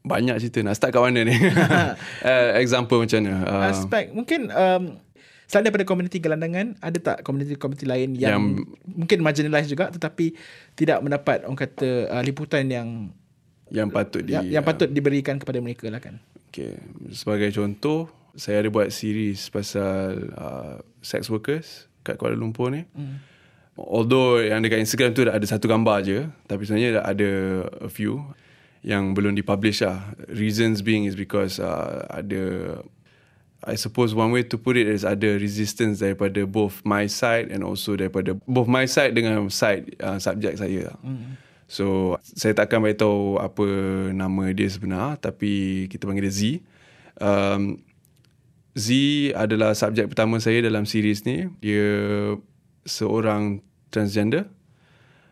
banyak 0.00 0.36
cerita 0.40 0.64
nak 0.64 0.80
start 0.80 0.96
kat 0.96 1.04
mana 1.04 1.28
ni? 1.28 1.36
uh, 2.24 2.56
example 2.56 3.04
macam 3.04 3.20
mana? 3.20 3.36
Uh, 3.44 3.68
Aspek 3.68 4.16
mungkin 4.16 4.48
um, 4.48 4.96
Selain 5.44 5.68
daripada 5.68 5.84
komuniti 5.84 6.18
gelandangan 6.20 6.76
Ada 6.80 6.98
tak 7.00 7.16
komuniti-komuniti 7.20 7.84
lain 7.84 8.16
yang, 8.16 8.32
yang 8.32 8.42
Mungkin 8.88 9.20
marginalized 9.20 9.68
juga 9.68 9.92
Tetapi 9.92 10.32
Tidak 10.72 10.98
mendapat 11.04 11.44
Orang 11.44 11.58
kata 11.58 12.08
uh, 12.08 12.22
Liputan 12.24 12.64
yang 12.68 13.12
Yang 13.68 13.88
patut 13.92 14.22
di, 14.24 14.32
yang, 14.32 14.44
yang 14.48 14.64
patut 14.64 14.88
diberikan 14.88 15.36
kepada 15.36 15.60
mereka 15.60 15.88
lah 15.92 16.00
kan? 16.00 16.16
Okay. 16.48 16.80
Sebagai 17.12 17.52
contoh 17.52 18.08
Saya 18.34 18.64
ada 18.64 18.68
buat 18.72 18.88
series 18.88 19.52
Pasal 19.52 20.32
uh, 20.32 20.80
Sex 21.04 21.28
workers 21.28 21.92
Kat 22.04 22.16
Kuala 22.16 22.36
Lumpur 22.36 22.72
ni. 22.72 22.84
Hmm. 22.96 23.20
Although 23.76 24.40
yang 24.40 24.64
dekat 24.64 24.80
Instagram 24.80 25.12
tu 25.12 25.28
Ada 25.28 25.44
satu 25.44 25.68
gambar 25.68 26.04
je 26.04 26.24
Tapi 26.48 26.62
sebenarnya 26.64 27.04
ada 27.04 27.30
A 27.84 27.90
few 27.92 28.24
Yang 28.80 29.04
belum 29.12 29.32
dipublish 29.36 29.84
lah. 29.84 30.16
Reasons 30.32 30.80
being 30.80 31.04
is 31.04 31.16
because 31.16 31.60
uh, 31.60 32.08
Ada 32.08 32.80
I 33.64 33.76
suppose 33.80 34.12
one 34.12 34.30
way 34.30 34.44
to 34.44 34.56
put 34.60 34.76
it 34.76 34.84
is 34.84 35.04
ada 35.04 35.40
resistance 35.40 36.04
daripada 36.04 36.44
both 36.44 36.84
my 36.84 37.08
side 37.08 37.48
and 37.48 37.64
also 37.64 37.96
daripada 37.96 38.36
both 38.44 38.68
my 38.68 38.84
side 38.84 39.16
dengan 39.16 39.48
side 39.48 39.96
uh, 40.04 40.20
subjek 40.20 40.60
saya. 40.60 40.92
Mm. 41.00 41.40
So 41.64 42.16
saya 42.22 42.52
takkan 42.52 42.84
beritahu 42.84 43.40
apa 43.40 43.66
nama 44.12 44.52
dia 44.52 44.68
sebenar 44.68 45.16
tapi 45.16 45.84
kita 45.88 46.04
panggil 46.04 46.28
dia 46.28 46.34
Z. 46.34 46.40
Um, 47.18 47.80
Z 48.76 48.88
adalah 49.32 49.72
subjek 49.72 50.12
pertama 50.12 50.36
saya 50.44 50.60
dalam 50.60 50.84
series 50.84 51.24
ni. 51.24 51.48
Dia 51.64 51.88
seorang 52.84 53.64
transgender, 53.88 54.50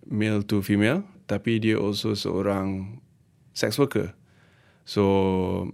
male 0.09 0.41
to 0.41 0.65
female 0.65 1.05
tapi 1.29 1.61
dia 1.61 1.77
also 1.77 2.17
seorang 2.17 3.01
sex 3.53 3.77
worker. 3.77 4.17
So 4.89 5.71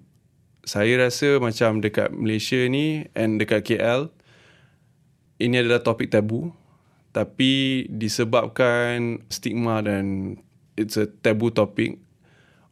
saya 0.68 1.00
rasa 1.00 1.40
macam 1.40 1.80
dekat 1.80 2.12
Malaysia 2.12 2.60
ni 2.68 3.08
and 3.16 3.40
dekat 3.40 3.64
KL 3.64 4.12
ini 5.40 5.64
adalah 5.64 5.80
topik 5.80 6.12
tabu. 6.12 6.52
Tapi 7.16 7.86
disebabkan 7.88 9.24
stigma 9.32 9.80
dan 9.80 10.36
it's 10.76 11.00
a 11.00 11.08
tabu 11.08 11.48
topik 11.48 11.96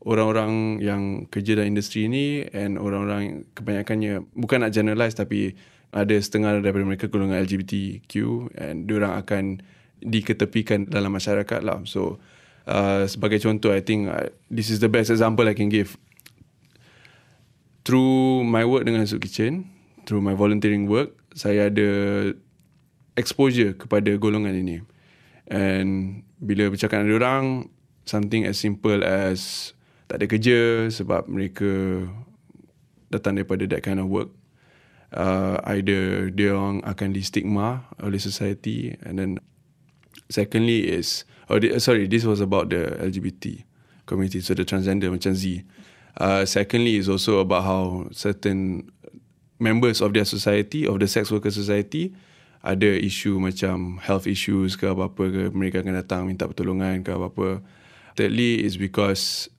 orang-orang 0.05 0.79
yang 0.85 1.03
kerja 1.33 1.57
dalam 1.57 1.73
industri 1.73 2.07
ni 2.07 2.45
and 2.53 2.77
orang-orang 2.77 3.49
kebanyakannya 3.57 4.29
bukan 4.37 4.63
nak 4.63 4.77
generalize 4.77 5.17
tapi 5.17 5.57
ada 5.91 6.15
setengah 6.15 6.61
daripada 6.61 6.85
mereka 6.85 7.09
golongan 7.09 7.43
LGBTQ 7.43 8.13
and 8.61 8.87
diorang 8.87 9.17
akan 9.17 9.65
diketepikan 10.05 10.85
dalam 10.85 11.17
masyarakat 11.17 11.65
lah. 11.65 11.81
So 11.89 12.21
uh, 12.69 13.09
sebagai 13.09 13.41
contoh 13.41 13.73
I 13.73 13.81
think 13.81 14.13
uh, 14.13 14.29
this 14.53 14.69
is 14.69 14.85
the 14.85 14.93
best 14.93 15.09
example 15.09 15.49
I 15.49 15.57
can 15.57 15.73
give 15.73 15.97
through 17.87 18.43
my 18.43 18.67
work 18.67 18.83
dengan 18.83 19.07
Soup 19.07 19.23
Kitchen, 19.23 19.71
through 20.11 20.19
my 20.19 20.35
volunteering 20.35 20.91
work, 20.91 21.15
saya 21.39 21.71
ada 21.71 21.89
exposure 23.15 23.79
kepada 23.79 24.19
golongan 24.19 24.59
ini. 24.59 24.83
And 25.47 26.27
bila 26.43 26.67
bercakap 26.75 27.07
dengan 27.07 27.23
orang, 27.23 27.45
something 28.03 28.43
as 28.43 28.59
simple 28.59 29.07
as 29.07 29.71
tak 30.11 30.19
ada 30.23 30.27
kerja 30.27 30.91
sebab 30.91 31.31
mereka 31.31 32.03
datang 33.15 33.39
daripada 33.39 33.67
that 33.71 33.87
kind 33.87 34.03
of 34.03 34.11
work. 34.11 34.35
Uh, 35.15 35.63
either 35.71 36.35
dia 36.35 36.51
orang 36.51 36.83
akan 36.83 37.15
di 37.15 37.23
stigma 37.23 37.87
oleh 38.03 38.19
society 38.19 38.91
and 39.07 39.23
then 39.23 39.39
secondly 40.27 40.83
is 40.83 41.23
oh, 41.47 41.63
sorry 41.79 42.11
this 42.11 42.27
was 42.27 42.43
about 42.43 42.75
the 42.75 42.91
LGBT 42.99 43.63
community 44.03 44.43
so 44.43 44.51
the 44.51 44.67
transgender 44.67 45.07
macam 45.07 45.31
Z 45.31 45.63
Uh, 46.17 46.49
secondly, 46.49 46.97
is 46.97 47.09
also 47.13 47.45
about 47.45 47.65
how 47.65 48.09
certain 48.09 48.89
members 49.61 50.01
of 50.01 50.17
their 50.17 50.25
society, 50.25 50.89
of 50.89 50.97
the 50.97 51.09
sex 51.09 51.29
worker 51.29 51.53
society, 51.53 52.17
ada 52.65 52.89
isu 52.97 53.37
macam 53.37 54.01
health 54.01 54.25
issues 54.25 54.75
ke 54.75 54.89
apa-apa 54.89 55.25
ke, 55.29 55.43
mereka 55.53 55.85
akan 55.85 55.95
datang 56.01 56.23
minta 56.25 56.49
pertolongan 56.49 57.05
ke 57.05 57.13
apa-apa. 57.13 57.61
Thirdly, 58.17 58.65
is 58.65 58.81
because 58.81 59.53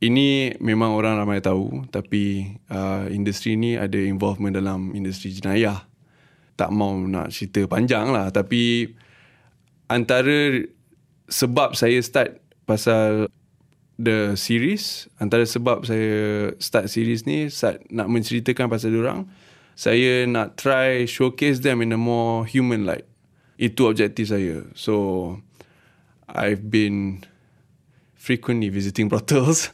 ini 0.00 0.56
memang 0.56 0.96
orang 0.96 1.20
ramai 1.20 1.44
tahu, 1.44 1.84
tapi 1.92 2.56
uh, 2.72 3.04
industri 3.12 3.54
ni 3.60 3.76
ada 3.76 3.98
involvement 4.00 4.56
dalam 4.56 4.96
industri 4.96 5.36
jenayah. 5.36 5.84
Tak 6.58 6.72
mau 6.74 6.96
nak 6.96 7.30
cerita 7.30 7.68
panjang 7.68 8.10
lah, 8.10 8.32
tapi 8.32 8.88
antara 9.86 10.64
sebab 11.28 11.76
saya 11.76 12.00
start 12.00 12.40
pasal 12.64 13.30
the 13.98 14.38
series. 14.38 15.10
Antara 15.18 15.44
sebab 15.44 15.82
saya 15.82 16.54
start 16.62 16.86
series 16.86 17.26
ni 17.26 17.50
start 17.50 17.82
nak 17.90 18.06
menceritakan 18.06 18.70
pasal 18.70 18.94
orang 18.94 19.26
saya 19.78 20.26
nak 20.26 20.58
try 20.58 21.06
showcase 21.06 21.62
them 21.62 21.78
in 21.86 21.94
a 21.94 22.00
more 22.00 22.42
human 22.42 22.82
light. 22.82 23.06
Itu 23.58 23.86
objektif 23.86 24.34
saya. 24.34 24.66
So 24.74 24.94
I've 26.26 26.66
been 26.66 27.22
frequently 28.18 28.74
visiting 28.74 29.06
brothels. 29.12 29.70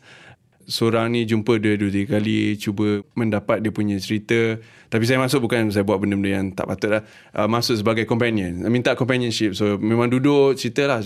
Seorang 0.64 1.12
ni 1.12 1.28
jumpa 1.28 1.60
dia 1.60 1.76
dua 1.76 1.92
tiga 1.92 2.16
kali 2.16 2.56
cuba 2.56 3.04
mendapat 3.16 3.64
dia 3.64 3.72
punya 3.72 3.96
cerita. 3.96 4.60
Tapi 4.92 5.04
saya 5.08 5.20
masuk 5.20 5.48
bukan 5.48 5.72
saya 5.72 5.84
buat 5.88 6.00
benda-benda 6.00 6.40
yang 6.40 6.46
tak 6.52 6.68
patut 6.68 7.00
lah. 7.00 7.02
Uh, 7.32 7.48
masuk 7.48 7.80
sebagai 7.80 8.04
companion. 8.04 8.60
Minta 8.68 8.96
companionship. 8.96 9.56
So 9.56 9.80
memang 9.80 10.12
duduk 10.12 10.56
cerita 10.60 10.84
lah. 10.84 11.00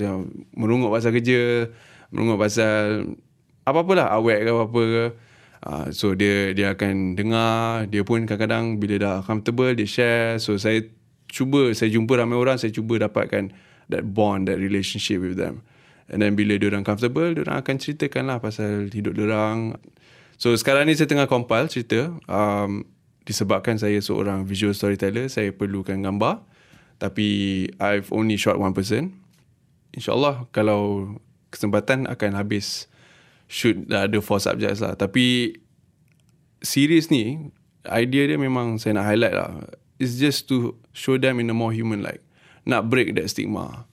Merungut 0.59 0.91
pasal 0.91 1.15
kerja 1.15 1.71
merungut 2.13 2.41
pasal 2.41 3.15
apa-apalah 3.69 4.09
awet 4.17 4.45
ke 4.45 4.51
apa-apa 4.51 4.83
ke. 4.85 5.05
Uh, 5.59 5.87
so 5.91 6.15
dia 6.15 6.55
dia 6.55 6.73
akan 6.73 7.19
dengar, 7.19 7.91
dia 7.91 8.07
pun 8.07 8.23
kadang-kadang 8.25 8.79
bila 8.79 8.95
dah 8.97 9.17
comfortable 9.27 9.75
dia 9.75 9.89
share. 9.89 10.39
So 10.39 10.57
saya 10.57 10.87
cuba 11.29 11.75
saya 11.75 11.93
jumpa 11.93 12.15
ramai 12.17 12.39
orang, 12.39 12.57
saya 12.57 12.73
cuba 12.73 13.03
dapatkan 13.03 13.53
that 13.93 14.05
bond, 14.15 14.49
that 14.49 14.57
relationship 14.63 15.21
with 15.21 15.37
them. 15.37 15.67
And 16.09 16.25
then 16.25 16.39
bila 16.39 16.57
dia 16.57 16.73
orang 16.73 16.89
comfortable, 16.89 17.29
dia 17.37 17.45
orang 17.45 17.61
akan 17.61 17.77
ceritakan 17.77 18.33
lah 18.33 18.39
pasal 18.41 18.89
hidup 18.89 19.13
dia 19.13 19.29
orang. 19.29 19.77
So 20.41 20.55
sekarang 20.55 20.89
ni 20.89 20.97
saya 20.97 21.11
tengah 21.11 21.29
compile 21.29 21.69
cerita. 21.69 22.15
Um, 22.31 22.89
disebabkan 23.29 23.77
saya 23.77 24.01
seorang 24.01 24.49
visual 24.49 24.73
storyteller, 24.73 25.29
saya 25.29 25.53
perlukan 25.53 26.01
gambar. 26.01 26.41
Tapi 26.97 27.29
I've 27.77 28.09
only 28.09 28.41
shot 28.41 28.57
one 28.57 28.73
person. 28.73 29.21
InsyaAllah 29.93 30.49
kalau 30.49 31.13
kesempatan 31.59 32.07
akan 32.07 32.39
habis 32.39 32.87
shoot 33.51 33.75
dah 33.91 34.07
ada 34.07 34.23
four 34.23 34.39
subjects 34.39 34.79
lah. 34.79 34.95
Tapi 34.95 35.59
series 36.63 37.11
ni, 37.11 37.51
idea 37.91 38.31
dia 38.31 38.39
memang 38.39 38.79
saya 38.79 38.95
nak 38.95 39.11
highlight 39.11 39.35
lah. 39.35 39.67
It's 39.99 40.15
just 40.23 40.47
to 40.55 40.79
show 40.95 41.19
them 41.19 41.43
in 41.43 41.51
a 41.51 41.57
more 41.57 41.75
human 41.75 42.07
light. 42.07 42.23
Nak 42.63 42.87
break 42.87 43.19
that 43.19 43.27
stigma. 43.27 43.91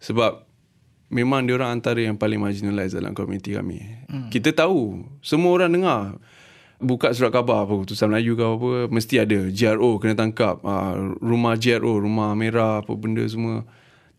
Sebab 0.00 0.48
memang 1.12 1.44
dia 1.44 1.60
orang 1.60 1.76
antara 1.76 2.00
yang 2.00 2.16
paling 2.16 2.40
marginalized 2.40 2.96
dalam 2.96 3.12
komuniti 3.12 3.52
kami. 3.52 3.84
Hmm. 4.08 4.32
Kita 4.32 4.56
tahu, 4.56 5.04
semua 5.20 5.52
orang 5.52 5.70
dengar. 5.76 6.16
Buka 6.82 7.14
surat 7.14 7.30
khabar 7.30 7.68
apa, 7.68 7.78
keputusan 7.78 8.10
Melayu 8.10 8.34
ke 8.34 8.42
apa, 8.42 8.70
mesti 8.90 9.14
ada 9.22 9.38
GRO 9.52 10.00
kena 10.00 10.18
tangkap. 10.18 10.58
Uh, 10.64 11.14
rumah 11.20 11.54
GRO, 11.54 12.00
rumah 12.00 12.32
merah, 12.34 12.80
apa 12.82 12.90
benda 12.96 13.22
semua. 13.28 13.62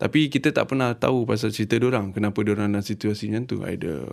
Tapi 0.04 0.28
kita 0.28 0.52
tak 0.52 0.68
pernah 0.68 0.92
tahu 0.92 1.24
pasal 1.24 1.48
cerita 1.48 1.80
orang 1.80 2.12
Kenapa 2.12 2.44
orang 2.44 2.76
dalam 2.76 2.84
situasi 2.84 3.32
macam 3.32 3.48
tu. 3.48 3.56
Ada 3.64 4.04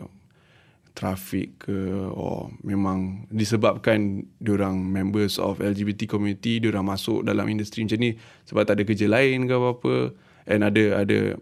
trafik 0.92 1.68
ke 1.68 2.08
or 2.12 2.52
memang 2.64 3.28
disebabkan 3.32 4.28
orang 4.44 4.76
members 4.76 5.40
of 5.40 5.64
LGBT 5.64 6.04
community 6.08 6.60
orang 6.68 6.84
masuk 6.84 7.24
dalam 7.24 7.48
industri 7.48 7.88
macam 7.88 8.00
ni 8.04 8.20
sebab 8.44 8.68
tak 8.68 8.76
ada 8.76 8.84
kerja 8.84 9.08
lain 9.08 9.48
ke 9.48 9.54
apa-apa 9.56 10.12
and 10.52 10.68
ada 10.68 11.00
ada 11.00 11.40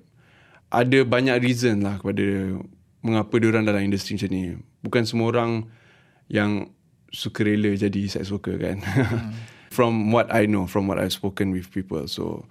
ada 0.69 0.99
banyak 1.01 1.41
reason 1.41 1.81
lah 1.81 1.97
kepada 1.97 2.61
mengapa 3.01 3.35
diorang 3.41 3.65
dalam 3.65 3.81
industri 3.81 4.21
macam 4.21 4.29
ni. 4.29 4.53
Bukan 4.85 5.03
semua 5.09 5.33
orang 5.33 5.65
yang 6.29 6.69
suka 7.09 7.41
rela 7.41 7.73
jadi 7.73 8.05
sex 8.05 8.29
worker 8.29 8.57
kan. 8.57 8.77
Hmm. 8.89 9.33
from 9.69 10.11
what 10.11 10.33
I 10.33 10.45
know, 10.45 10.65
from 10.65 10.89
what 10.89 10.99
I've 10.99 11.13
spoken 11.13 11.53
with 11.53 11.69
people. 11.71 12.03
So, 12.09 12.45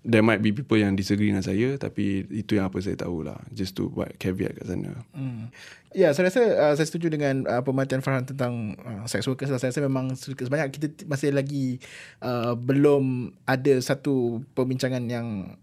there 0.00 0.24
might 0.24 0.40
be 0.40 0.48
people 0.48 0.80
yang 0.80 0.96
disagree 0.96 1.28
dengan 1.28 1.44
saya 1.44 1.76
tapi 1.76 2.24
itu 2.32 2.56
yang 2.56 2.72
apa 2.72 2.80
saya 2.80 2.96
tahu 2.96 3.20
lah 3.20 3.36
just 3.52 3.76
to 3.76 3.92
buat 3.92 4.16
caveat 4.16 4.56
kat 4.56 4.64
sana. 4.72 5.04
Hmm. 5.12 5.52
ya 5.92 6.08
yeah, 6.08 6.10
saya 6.16 6.32
rasa 6.32 6.42
uh, 6.56 6.72
saya 6.72 6.86
setuju 6.88 7.12
dengan 7.12 7.44
uh, 7.44 7.60
pemerhatian 7.60 8.00
Farhan 8.00 8.24
tentang 8.24 8.80
uh, 8.80 9.04
sex 9.04 9.28
workers 9.28 9.52
saya 9.52 9.68
rasa 9.68 9.84
memang 9.84 10.16
sebanyak 10.16 10.72
kita 10.72 11.04
masih 11.04 11.36
lagi 11.36 11.84
uh, 12.24 12.56
belum 12.56 13.34
ada 13.44 13.76
satu 13.84 14.40
perbincangan 14.56 15.04
yang 15.04 15.58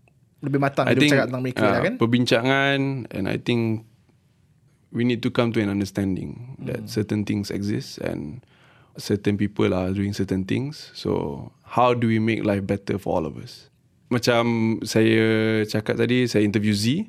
lebih 0.46 0.62
matang 0.62 0.86
I 0.86 0.94
think, 0.94 1.18
tentang 1.18 1.42
mereka 1.42 1.66
uh, 1.66 1.72
lah 1.74 1.82
kan? 1.82 1.94
perbincangan 1.98 3.10
and 3.10 3.26
I 3.26 3.42
think 3.42 3.90
we 4.94 5.02
need 5.02 5.26
to 5.26 5.34
come 5.34 5.50
to 5.58 5.60
an 5.66 5.74
understanding 5.74 6.62
hmm. 6.62 6.70
that 6.70 6.86
certain 6.86 7.26
things 7.26 7.50
exist 7.50 7.98
and 8.06 8.46
certain 9.02 9.38
people 9.38 9.74
are 9.74 9.94
doing 9.94 10.14
certain 10.14 10.46
things. 10.46 10.90
So 10.94 11.50
how 11.62 11.94
do 11.98 12.06
we 12.06 12.18
make 12.18 12.46
life 12.46 12.66
better 12.66 13.02
for 13.02 13.18
all 13.18 13.26
of 13.26 13.38
us 13.38 13.70
macam 14.08 14.78
saya 14.88 15.62
cakap 15.68 16.00
tadi 16.00 16.28
saya 16.28 16.48
interview 16.48 16.72
Z. 16.76 17.08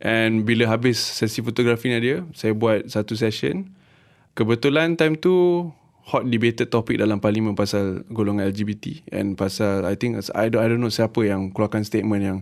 And 0.00 0.48
bila 0.48 0.64
habis 0.64 0.96
sesi 0.96 1.44
fotografi 1.44 1.92
ni 1.92 2.00
dia 2.00 2.24
saya 2.32 2.56
buat 2.56 2.88
satu 2.88 3.12
session. 3.16 3.68
Kebetulan 4.32 4.96
time 4.96 5.20
tu 5.20 5.68
hot 6.08 6.24
debated 6.24 6.72
topik 6.72 6.96
dalam 6.96 7.20
parlimen 7.20 7.52
pasal 7.52 8.08
golongan 8.08 8.48
LGBT 8.48 9.12
and 9.12 9.36
pasal 9.36 9.84
I 9.84 9.94
think 10.00 10.16
I 10.32 10.48
don't, 10.48 10.62
I 10.64 10.66
don't 10.72 10.80
know 10.80 10.88
siapa 10.88 11.20
yang 11.22 11.52
keluarkan 11.52 11.84
statement 11.84 12.22
yang 12.24 12.38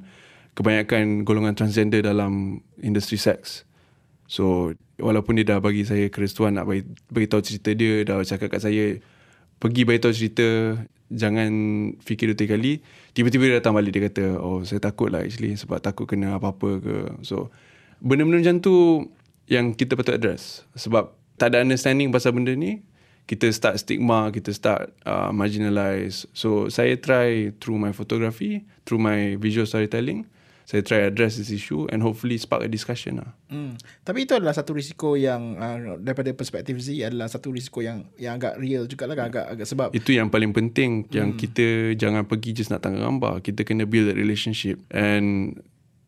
kebanyakan 0.54 1.26
golongan 1.26 1.58
transgender 1.58 2.02
dalam 2.02 2.62
industri 2.78 3.18
seks. 3.18 3.66
So 4.30 4.74
walaupun 5.00 5.40
dia 5.40 5.56
dah 5.56 5.58
bagi 5.58 5.82
saya 5.82 6.06
kerestuan 6.06 6.54
nak 6.54 6.70
bagi, 6.70 6.86
bagi 7.10 7.26
tahu 7.26 7.42
cerita 7.42 7.74
dia 7.74 8.06
dah 8.06 8.22
cakap 8.22 8.54
kat 8.54 8.62
saya 8.62 9.02
pergi 9.58 9.82
bagi 9.86 10.00
tahu 10.02 10.14
cerita 10.14 10.46
jangan 11.08 11.50
fikir 12.04 12.32
dua 12.32 12.38
tiga 12.38 12.54
kali 12.54 12.84
tiba-tiba 13.16 13.48
dia 13.48 13.56
datang 13.64 13.72
balik 13.72 13.96
dia 13.96 14.02
kata 14.12 14.36
oh 14.38 14.60
saya 14.62 14.78
takut 14.78 15.08
lah 15.08 15.24
actually 15.24 15.56
sebab 15.56 15.80
takut 15.82 16.06
kena 16.06 16.38
apa-apa 16.38 16.70
ke. 16.78 16.96
So 17.26 17.50
benda-benda 17.98 18.44
macam 18.44 18.56
tu 18.62 18.74
yang 19.48 19.72
kita 19.72 19.96
patut 19.96 20.14
address. 20.14 20.68
Sebab 20.76 21.10
tak 21.40 21.54
ada 21.54 21.62
understanding 21.64 22.10
pasal 22.10 22.34
benda 22.34 22.52
ni 22.52 22.82
kita 23.28 23.52
start 23.52 23.76
stigma 23.76 24.32
kita 24.32 24.50
start 24.56 24.88
uh, 25.04 25.28
marginalize 25.30 26.24
so 26.32 26.72
saya 26.72 26.96
try 26.96 27.52
through 27.60 27.76
my 27.76 27.92
photography 27.92 28.64
through 28.88 28.98
my 28.98 29.36
visual 29.36 29.68
storytelling 29.68 30.24
saya 30.68 30.84
try 30.84 31.00
address 31.08 31.40
this 31.40 31.48
issue 31.48 31.88
and 31.88 32.04
hopefully 32.04 32.36
spark 32.36 32.60
a 32.60 32.68
discussion 32.68 33.24
lah. 33.24 33.32
Hmm. 33.48 33.80
Tapi 34.04 34.28
itu 34.28 34.36
adalah 34.36 34.52
satu 34.52 34.76
risiko 34.76 35.16
yang 35.16 35.56
uh, 35.56 35.96
daripada 35.96 36.28
perspektif 36.36 36.76
Z 36.76 36.92
adalah 37.08 37.24
satu 37.24 37.48
risiko 37.48 37.80
yang 37.80 38.04
yang 38.20 38.36
agak 38.36 38.60
real 38.60 38.84
juga 38.84 39.08
lah 39.08 39.16
agak 39.16 39.48
agak 39.48 39.64
sebab 39.64 39.88
itu 39.96 40.12
yang 40.12 40.28
paling 40.28 40.52
penting 40.52 41.08
hmm. 41.08 41.16
yang 41.16 41.28
kita 41.40 41.96
jangan 41.96 42.28
pergi 42.28 42.52
just 42.52 42.68
nak 42.68 42.84
tangkap 42.84 43.00
gambar 43.00 43.40
kita 43.40 43.64
kena 43.64 43.88
build 43.88 44.12
a 44.12 44.14
relationship 44.14 44.76
and 44.92 45.56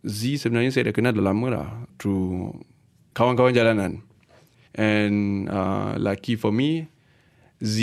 Z 0.05 0.45
sebenarnya 0.45 0.77
saya 0.77 0.93
dah 0.93 0.95
kenal 0.95 1.17
dah 1.17 1.25
lama 1.25 1.47
lah 1.49 1.69
through 1.97 2.53
kawan-kawan 3.17 3.57
jalanan 3.57 4.05
and 4.77 5.49
uh, 5.49 5.97
lucky 5.97 6.37
for 6.37 6.53
me 6.53 6.85
Z 7.65 7.81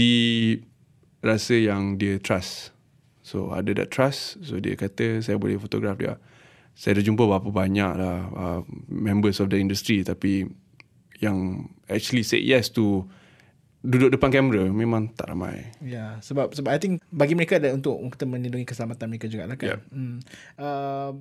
rasa 1.25 1.57
yang 1.57 1.97
dia 1.97 2.21
trust 2.21 2.69
so 3.25 3.49
ada 3.49 3.73
that 3.73 3.89
trust 3.89 4.37
so 4.45 4.61
dia 4.61 4.77
kata 4.77 5.25
saya 5.25 5.41
boleh 5.41 5.57
fotograf 5.57 5.97
dia 5.97 6.21
saya 6.77 7.01
dah 7.01 7.05
jumpa 7.09 7.25
berapa 7.25 7.49
banyak 7.49 7.91
lah 7.97 8.17
uh, 8.37 8.61
members 8.85 9.41
of 9.41 9.49
the 9.49 9.57
industry 9.57 10.05
tapi 10.05 10.45
yang 11.17 11.65
actually 11.89 12.21
say 12.21 12.37
yes 12.37 12.69
to 12.69 13.09
duduk 13.81 14.13
depan 14.13 14.29
kamera 14.29 14.69
memang 14.69 15.09
tak 15.17 15.33
ramai. 15.33 15.73
Ya, 15.81 15.89
yeah, 15.89 16.09
sebab 16.21 16.53
sebab 16.53 16.69
I 16.69 16.77
think 16.77 17.01
bagi 17.09 17.33
mereka 17.33 17.57
ada 17.57 17.73
untuk 17.73 17.97
kita 18.13 18.29
melindungi 18.29 18.69
keselamatan 18.69 19.09
mereka 19.09 19.25
juga 19.25 19.49
lah 19.49 19.57
kan. 19.57 19.67
Yeah. 19.73 19.79
Hmm. 19.89 20.17
Uh, 20.53 21.11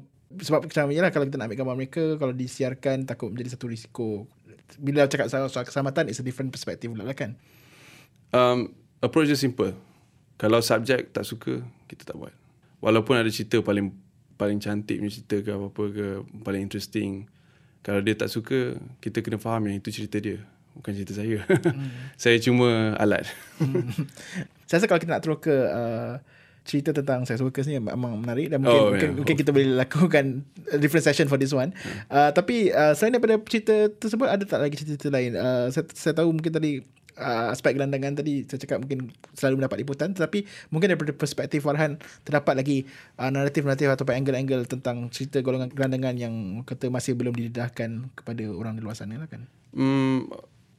sebab 0.45 0.69
macam 0.69 0.93
lah 0.93 1.13
kalau 1.15 1.25
kita 1.25 1.37
nak 1.41 1.47
ambil 1.49 1.59
gambar 1.65 1.77
mereka 1.79 2.05
kalau 2.21 2.35
disiarkan 2.37 3.09
takut 3.09 3.33
menjadi 3.33 3.57
satu 3.57 3.73
risiko. 3.73 4.29
Bila 4.77 5.07
cakap 5.07 5.31
soal, 5.31 5.49
soal 5.49 5.65
keselamatan 5.65 6.11
it's 6.13 6.21
a 6.21 6.27
different 6.27 6.53
perspective 6.53 6.93
lah 6.93 7.07
kan. 7.17 7.39
Um, 8.35 8.77
approach 9.01 9.33
is 9.33 9.41
simple. 9.41 9.73
Kalau 10.37 10.61
subjek 10.61 11.17
tak 11.17 11.25
suka 11.25 11.65
kita 11.89 12.05
tak 12.05 12.19
buat. 12.19 12.35
Walaupun 12.85 13.17
ada 13.17 13.31
cerita 13.33 13.63
paling 13.65 13.95
paling 14.37 14.61
cantik 14.61 15.01
punya 15.01 15.13
cerita 15.13 15.37
ke 15.41 15.51
apa-apa 15.53 15.85
ke 15.93 16.07
paling 16.45 16.63
interesting 16.69 17.25
kalau 17.81 18.01
dia 18.05 18.15
tak 18.19 18.29
suka 18.29 18.77
kita 19.01 19.25
kena 19.25 19.41
faham 19.41 19.69
yang 19.69 19.81
itu 19.81 19.89
cerita 19.93 20.21
dia 20.21 20.45
bukan 20.77 20.93
cerita 20.93 21.13
saya 21.17 21.41
hmm. 21.45 21.89
saya 22.23 22.37
cuma 22.39 22.95
alat 23.01 23.25
hmm. 23.59 24.05
saya 24.69 24.77
rasa 24.81 24.87
kalau 24.87 25.01
kita 25.01 25.11
nak 25.17 25.23
terus 25.25 25.41
ke 25.41 25.55
uh, 25.55 26.21
cerita 26.67 26.91
tentang 26.91 27.23
sex 27.23 27.39
workers 27.39 27.71
ni 27.71 27.79
memang 27.79 28.19
menarik 28.19 28.51
dan 28.51 28.59
mungkin 28.59 28.83
oh, 28.83 28.91
mungkin, 28.91 29.11
yeah. 29.15 29.19
mungkin 29.23 29.37
kita 29.39 29.51
boleh 29.55 29.71
lakukan 29.79 30.43
different 30.83 31.07
session 31.07 31.31
for 31.31 31.41
this 31.41 31.55
one 31.55 31.73
hmm. 31.73 31.99
uh, 32.13 32.31
tapi 32.35 32.75
uh, 32.75 32.93
selain 32.93 33.17
daripada 33.17 33.41
cerita 33.49 33.89
tersebut 33.97 34.27
ada 34.29 34.45
tak 34.45 34.61
lagi 34.61 34.75
cerita-cerita 34.77 35.09
lain 35.09 35.33
uh, 35.39 35.67
saya, 35.73 35.85
saya 35.95 36.13
tahu 36.13 36.35
mungkin 36.35 36.53
tadi 36.53 36.85
uh, 37.17 37.53
aspek 37.53 37.77
gelandangan 37.77 38.21
tadi 38.23 38.45
saya 38.45 38.61
cakap 38.63 38.85
mungkin 38.85 39.13
selalu 39.33 39.65
mendapat 39.65 39.79
liputan 39.83 40.13
tetapi 40.13 40.45
mungkin 40.71 40.93
daripada 40.93 41.13
perspektif 41.17 41.65
Farhan 41.65 41.99
terdapat 42.23 42.55
lagi 42.57 42.85
uh, 43.19 43.31
naratif-naratif 43.33 43.89
atau 43.93 44.05
angle-angle 44.09 44.69
tentang 44.69 45.09
cerita 45.11 45.41
golongan 45.41 45.73
gelandangan 45.73 46.15
yang 46.17 46.35
kata 46.63 46.93
masih 46.93 47.17
belum 47.17 47.35
didedahkan 47.35 48.13
kepada 48.15 48.45
orang 48.53 48.77
di 48.79 48.85
luar 48.85 48.97
sana 48.97 49.17
lah 49.17 49.29
kan. 49.29 49.49
Hmm, 49.77 50.29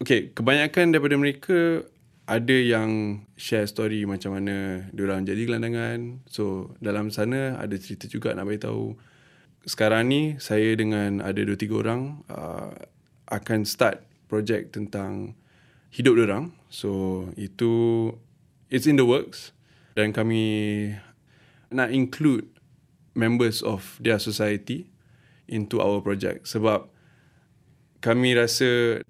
okay, 0.02 0.34
kebanyakan 0.34 0.94
daripada 0.94 1.16
mereka 1.18 1.86
ada 2.28 2.58
yang 2.58 3.24
share 3.40 3.64
story 3.64 4.04
macam 4.04 4.36
mana 4.36 4.84
diorang 4.92 5.24
jadi 5.24 5.48
gelandangan. 5.48 6.28
So 6.28 6.76
dalam 6.84 7.08
sana 7.08 7.56
ada 7.56 7.76
cerita 7.80 8.12
juga 8.12 8.36
nak 8.36 8.52
beritahu. 8.52 9.00
Sekarang 9.64 10.12
ni 10.12 10.36
saya 10.40 10.76
dengan 10.76 11.24
ada 11.24 11.40
dua 11.40 11.56
tiga 11.56 11.80
orang 11.80 12.24
uh, 12.28 12.72
akan 13.32 13.64
start 13.64 14.04
projek 14.28 14.76
tentang 14.76 15.40
hidup 15.98 16.14
orang. 16.22 16.54
So 16.70 17.26
itu 17.34 18.14
it's 18.70 18.86
in 18.86 19.02
the 19.02 19.08
works 19.10 19.50
dan 19.98 20.14
kami 20.14 20.94
nak 21.74 21.90
include 21.90 22.46
members 23.18 23.66
of 23.66 23.98
their 23.98 24.22
society 24.22 24.94
into 25.50 25.82
our 25.82 26.06
project 26.06 26.46
sebab 26.46 26.86
kami 27.98 28.38
rasa 28.38 29.02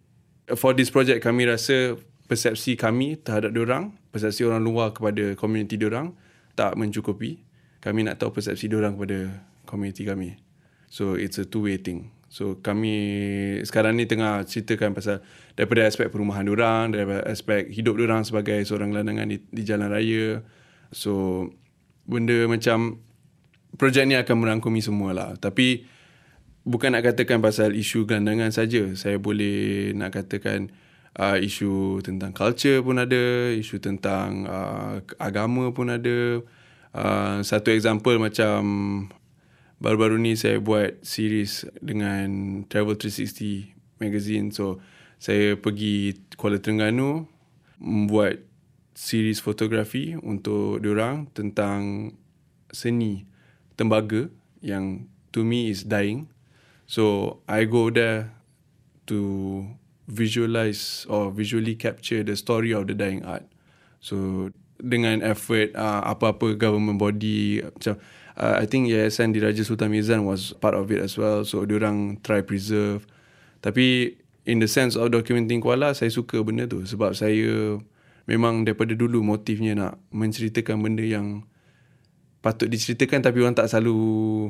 for 0.56 0.72
this 0.72 0.88
project 0.88 1.20
kami 1.20 1.44
rasa 1.44 2.00
persepsi 2.32 2.80
kami 2.80 3.20
terhadap 3.20 3.52
orang, 3.60 4.00
persepsi 4.16 4.48
orang 4.48 4.64
luar 4.64 4.96
kepada 4.96 5.36
komuniti 5.36 5.76
orang 5.84 6.16
tak 6.56 6.80
mencukupi. 6.80 7.44
Kami 7.84 8.08
nak 8.08 8.20
tahu 8.20 8.36
persepsi 8.36 8.72
orang 8.72 8.96
kepada 8.96 9.44
komuniti 9.68 10.08
kami. 10.08 10.40
So 10.88 11.20
it's 11.20 11.36
a 11.36 11.44
two 11.44 11.68
way 11.68 11.80
thing. 11.80 12.16
So 12.38 12.62
kami 12.62 12.94
sekarang 13.66 13.98
ni 13.98 14.06
tengah 14.06 14.46
ceritakan 14.46 14.94
pasal 14.94 15.26
daripada 15.58 15.90
aspek 15.90 16.14
perumahan 16.14 16.46
orang, 16.46 16.94
daripada 16.94 17.26
aspek 17.26 17.66
hidup 17.74 17.98
orang 17.98 18.22
sebagai 18.22 18.62
seorang 18.62 18.94
gelandangan 18.94 19.26
di, 19.26 19.42
di 19.50 19.66
jalan 19.66 19.90
raya. 19.90 20.46
So 20.94 21.50
benda 22.06 22.46
macam 22.46 23.02
projek 23.74 24.06
ni 24.06 24.14
akan 24.14 24.38
merangkumi 24.38 24.86
semua 24.86 25.18
lah. 25.18 25.34
Tapi 25.42 25.90
bukan 26.62 26.94
nak 26.94 27.10
katakan 27.10 27.42
pasal 27.42 27.74
isu 27.74 28.06
gelandangan 28.06 28.54
saja. 28.54 28.86
Saya 28.94 29.18
boleh 29.18 29.98
nak 29.98 30.14
katakan 30.14 30.70
uh, 31.18 31.42
isu 31.42 32.06
tentang 32.06 32.38
culture 32.38 32.86
pun 32.86 33.02
ada, 33.02 33.50
isu 33.50 33.82
tentang 33.82 34.46
uh, 34.46 35.02
agama 35.18 35.74
pun 35.74 35.90
ada. 35.90 36.46
Uh, 36.94 37.42
satu 37.42 37.74
example 37.74 38.22
macam 38.22 38.62
baru-baru 39.78 40.18
ni 40.18 40.34
saya 40.34 40.58
buat 40.58 40.98
series 41.06 41.66
dengan 41.82 42.62
Travel 42.66 42.98
360 42.98 44.02
magazine. 44.02 44.50
So 44.50 44.82
saya 45.22 45.58
pergi 45.58 46.18
Kuala 46.38 46.58
Terengganu 46.58 47.30
membuat 47.78 48.42
series 48.98 49.38
fotografi 49.38 50.18
untuk 50.18 50.82
diorang 50.82 51.30
tentang 51.38 52.14
seni 52.74 53.30
tembaga 53.78 54.26
yang 54.66 55.06
to 55.30 55.46
me 55.46 55.70
is 55.70 55.86
dying. 55.86 56.26
So 56.90 57.38
I 57.46 57.70
go 57.70 57.94
there 57.94 58.34
to 59.06 59.20
visualize 60.10 61.06
or 61.06 61.30
visually 61.30 61.78
capture 61.78 62.26
the 62.26 62.34
story 62.34 62.74
of 62.74 62.90
the 62.90 62.98
dying 62.98 63.22
art. 63.22 63.46
So 64.02 64.50
dengan 64.78 65.22
effort 65.26 65.74
uh, 65.74 66.06
apa-apa 66.06 66.58
government 66.58 67.02
body 67.02 67.62
macam 67.66 67.98
uh, 68.38 68.56
I 68.62 68.66
think 68.70 68.88
Yayasan 68.88 69.34
Diraja 69.34 69.66
Sultan 69.66 69.92
Mizan 69.92 70.24
was 70.24 70.54
part 70.54 70.78
of 70.78 70.88
it 70.94 71.02
as 71.02 71.18
well. 71.18 71.44
So 71.44 71.66
orang 71.66 72.22
try 72.22 72.46
preserve. 72.46 73.04
Tapi 73.60 74.16
in 74.46 74.62
the 74.62 74.70
sense 74.70 74.96
of 74.96 75.10
documenting 75.12 75.60
Kuala, 75.60 75.98
saya 75.98 76.14
suka 76.14 76.40
benda 76.46 76.70
tu 76.70 76.86
sebab 76.86 77.18
saya 77.18 77.82
memang 78.30 78.64
daripada 78.64 78.94
dulu 78.94 79.26
motifnya 79.26 79.74
nak 79.74 79.94
menceritakan 80.14 80.80
benda 80.80 81.04
yang 81.04 81.44
patut 82.40 82.70
diceritakan 82.70 83.26
tapi 83.26 83.42
orang 83.44 83.58
tak 83.58 83.68
selalu 83.68 84.48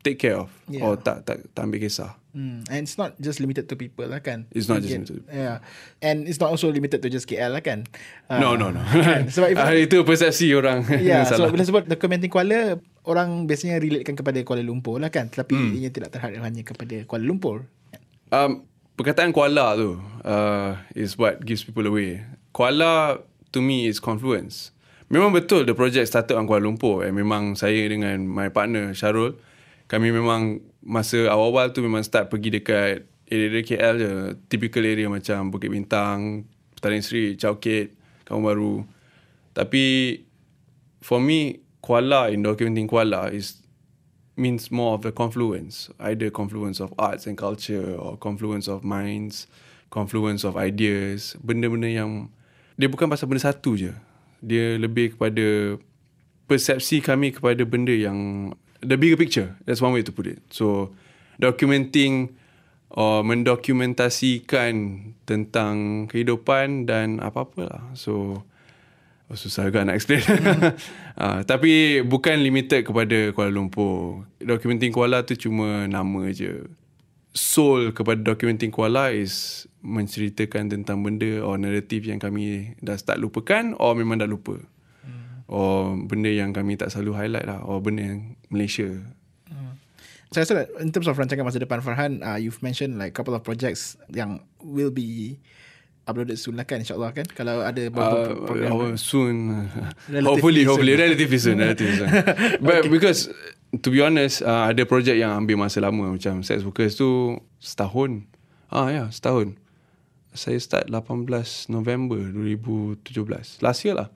take 0.00 0.22
care 0.22 0.38
of 0.38 0.48
yeah. 0.70 0.86
or 0.86 0.94
tak 0.96 1.26
tak 1.26 1.44
tak 1.52 1.66
ambil 1.66 1.82
kisah. 1.82 2.14
Hmm. 2.38 2.62
And 2.70 2.86
it's 2.86 2.94
not 2.94 3.18
just 3.18 3.42
limited 3.42 3.66
to 3.66 3.74
people 3.74 4.06
lah 4.06 4.22
kan. 4.22 4.46
It's 4.54 4.70
not 4.70 4.78
just 4.78 4.94
limited 4.94 5.26
Yeah. 5.26 5.58
And 5.98 6.30
it's 6.30 6.38
not 6.38 6.54
also 6.54 6.70
limited 6.70 7.02
to 7.02 7.10
just 7.10 7.26
KL 7.26 7.50
lah 7.50 7.66
kan. 7.66 7.90
Ah, 8.30 8.38
No, 8.38 8.54
no, 8.54 8.70
no. 8.70 8.78
kan? 8.94 9.26
Sebab 9.26 9.48
if, 9.50 9.56
Ah, 9.58 9.74
itu 9.74 10.06
persepsi 10.06 10.54
orang. 10.54 10.86
Ya, 11.02 11.26
so 11.34 11.50
bila 11.50 11.66
sebut 11.66 11.90
documenting 11.90 12.30
Kuala, 12.30 12.78
orang 13.02 13.50
biasanya 13.50 13.82
relatekan 13.82 14.14
kepada 14.14 14.38
Kuala 14.46 14.62
Lumpur 14.62 15.02
lah 15.02 15.10
kan. 15.10 15.26
Tetapi 15.34 15.50
hmm. 15.50 15.82
ia 15.82 15.90
tidak 15.90 16.14
terhadap 16.14 16.38
hanya 16.46 16.62
kepada 16.62 17.02
Kuala 17.10 17.26
Lumpur. 17.26 17.66
Um, 18.30 18.70
perkataan 18.94 19.34
koala 19.34 19.74
tu 19.74 19.98
uh, 20.22 20.78
is 20.94 21.18
what 21.18 21.42
gives 21.42 21.66
people 21.66 21.90
away. 21.90 22.22
Koala 22.54 23.18
to 23.50 23.58
me 23.58 23.90
is 23.90 23.98
confluence. 23.98 24.70
Memang 25.10 25.34
betul 25.34 25.66
the 25.66 25.74
project 25.74 26.06
started 26.06 26.38
on 26.38 26.46
Kuala 26.46 26.70
Lumpur 26.70 27.02
and 27.02 27.18
memang 27.18 27.58
saya 27.58 27.82
dengan 27.90 28.30
my 28.30 28.46
partner 28.46 28.94
Syarul 28.94 29.34
kami 29.88 30.12
memang 30.12 30.60
masa 30.84 31.32
awal-awal 31.32 31.72
tu 31.72 31.80
memang 31.80 32.04
start 32.04 32.28
pergi 32.28 32.60
dekat 32.60 33.08
area 33.28 33.60
KL 33.64 33.94
je. 33.96 34.12
Typical 34.48 34.84
area 34.84 35.08
macam 35.08 35.48
Bukit 35.48 35.72
Bintang, 35.72 36.44
Petaling 36.76 37.04
Seri, 37.04 37.36
Chowkit, 37.40 37.96
Kampung 38.24 38.44
Baru. 38.44 38.74
Tapi 39.56 40.16
for 41.00 41.18
me, 41.18 41.64
Kuala 41.80 42.28
in 42.28 42.44
documenting 42.44 42.84
Kuala 42.84 43.32
is 43.32 43.64
means 44.38 44.70
more 44.70 44.94
of 44.94 45.02
a 45.02 45.10
confluence, 45.10 45.90
either 45.98 46.30
confluence 46.30 46.78
of 46.78 46.94
arts 46.94 47.26
and 47.26 47.34
culture 47.34 47.96
or 47.98 48.14
confluence 48.20 48.70
of 48.70 48.86
minds, 48.86 49.50
confluence 49.90 50.46
of 50.46 50.54
ideas, 50.54 51.34
benda-benda 51.42 51.90
yang 51.90 52.30
dia 52.78 52.86
bukan 52.86 53.10
pasal 53.10 53.26
benda 53.26 53.42
satu 53.42 53.74
je. 53.74 53.90
Dia 54.38 54.78
lebih 54.78 55.18
kepada 55.18 55.74
persepsi 56.46 57.02
kami 57.02 57.34
kepada 57.34 57.66
benda 57.66 57.90
yang 57.90 58.52
the 58.80 58.96
bigger 58.96 59.16
picture. 59.16 59.56
That's 59.64 59.82
one 59.82 59.92
way 59.92 60.02
to 60.02 60.12
put 60.12 60.26
it. 60.26 60.42
So 60.50 60.94
documenting 61.38 62.34
or 62.90 63.22
mendokumentasikan 63.22 64.74
tentang 65.28 66.06
kehidupan 66.08 66.88
dan 66.88 67.20
apa-apa 67.20 67.60
lah. 67.68 67.82
So 67.94 68.44
Oh, 69.28 69.36
susah 69.36 69.68
juga 69.68 69.84
nak 69.84 70.00
explain. 70.00 70.24
uh, 71.20 71.44
tapi 71.50 72.00
bukan 72.00 72.40
limited 72.40 72.88
kepada 72.88 73.28
Kuala 73.36 73.52
Lumpur. 73.52 74.24
Documenting 74.40 74.88
Kuala 74.88 75.20
tu 75.20 75.36
cuma 75.36 75.84
nama 75.84 76.32
je. 76.32 76.64
Soul 77.36 77.92
kepada 77.92 78.24
documenting 78.24 78.72
Kuala 78.72 79.12
is 79.12 79.68
menceritakan 79.84 80.72
tentang 80.72 81.04
benda 81.04 81.44
or 81.44 81.60
naratif 81.60 82.08
yang 82.08 82.16
kami 82.16 82.72
dah 82.80 82.96
start 82.96 83.20
lupakan 83.20 83.76
or 83.76 83.92
memang 83.92 84.24
dah 84.24 84.24
lupa. 84.24 84.56
Hmm. 85.48 85.56
Or 85.56 85.96
benda 85.96 86.28
yang 86.28 86.52
kami 86.52 86.76
tak 86.76 86.92
selalu 86.92 87.16
highlight 87.16 87.46
lah. 87.48 87.64
Or 87.64 87.80
benda 87.80 88.04
yang 88.04 88.36
Malaysia. 88.52 88.88
Saya 90.28 90.44
rasa 90.44 90.54
that 90.60 90.68
in 90.84 90.92
terms 90.92 91.08
of 91.08 91.16
rancangan 91.16 91.40
masa 91.40 91.56
depan 91.56 91.80
Farhan, 91.80 92.20
uh, 92.20 92.36
you've 92.36 92.60
mentioned 92.60 93.00
like 93.00 93.16
couple 93.16 93.32
of 93.32 93.40
projects 93.40 93.96
yang 94.12 94.44
will 94.60 94.92
be 94.92 95.40
uploaded 96.04 96.36
soon 96.36 96.60
lah 96.60 96.68
kan 96.68 96.84
insyaAllah 96.84 97.16
kan. 97.16 97.24
Kalau 97.32 97.64
ada 97.64 97.80
beberapa 97.88 98.36
Uh, 98.36 98.44
program. 98.44 98.70
oh, 98.76 98.92
soon. 99.00 99.36
Relatively 100.04 100.28
hopefully, 100.28 100.62
soon. 100.64 100.68
hopefully. 100.68 100.94
Relatively 101.00 101.38
soon. 101.40 101.56
Relatively 101.64 101.94
soon. 101.96 102.10
But 102.60 102.84
okay. 102.84 102.92
because, 102.92 103.32
to 103.72 103.88
be 103.88 104.04
honest, 104.04 104.44
uh, 104.44 104.68
ada 104.68 104.84
projek 104.84 105.16
yang 105.16 105.32
ambil 105.32 105.64
masa 105.64 105.80
lama. 105.80 106.12
Macam 106.12 106.44
Sex 106.44 106.60
Workers 106.60 107.00
tu 107.00 107.40
setahun. 107.56 108.28
Ah 108.68 108.92
ya, 108.92 109.04
yeah, 109.04 109.06
setahun. 109.08 109.56
Saya 110.36 110.60
start 110.60 110.92
18 110.92 111.72
November 111.72 112.20
2017. 112.36 113.64
Last 113.64 113.80
year 113.80 113.96
lah. 113.96 114.12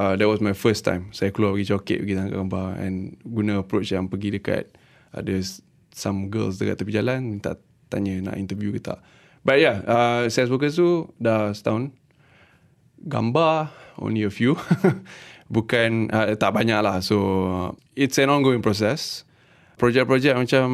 Uh, 0.00 0.16
that 0.16 0.24
was 0.24 0.40
my 0.40 0.56
first 0.56 0.80
time. 0.80 1.12
Saya 1.12 1.28
keluar 1.28 1.52
pergi 1.52 1.76
coket, 1.76 2.00
pergi 2.00 2.16
tangkap 2.16 2.40
gambar 2.40 2.68
and 2.80 3.20
guna 3.20 3.60
approach 3.60 3.92
yang 3.92 4.08
pergi 4.08 4.40
dekat 4.40 4.72
ada 5.12 5.36
s- 5.36 5.60
some 5.92 6.32
girls 6.32 6.56
dekat 6.56 6.80
tepi 6.80 6.96
jalan 6.96 7.36
minta 7.36 7.60
tanya 7.92 8.32
nak 8.32 8.40
interview 8.40 8.72
ke 8.72 8.80
tak. 8.80 8.96
But 9.44 9.60
yeah, 9.60 9.84
uh, 9.84 10.24
Sex 10.32 10.48
Workers 10.48 10.80
tu 10.80 11.12
dah 11.20 11.52
setahun. 11.52 11.92
Gambar 13.04 13.68
only 14.00 14.24
a 14.24 14.32
few. 14.32 14.56
Bukan 15.54 16.08
uh, 16.08 16.32
tak 16.32 16.56
banyak 16.56 16.80
lah. 16.80 17.04
So 17.04 17.16
uh, 17.44 17.68
it's 17.92 18.16
an 18.16 18.32
ongoing 18.32 18.64
process. 18.64 19.28
Projek-projek 19.76 20.32
macam 20.32 20.64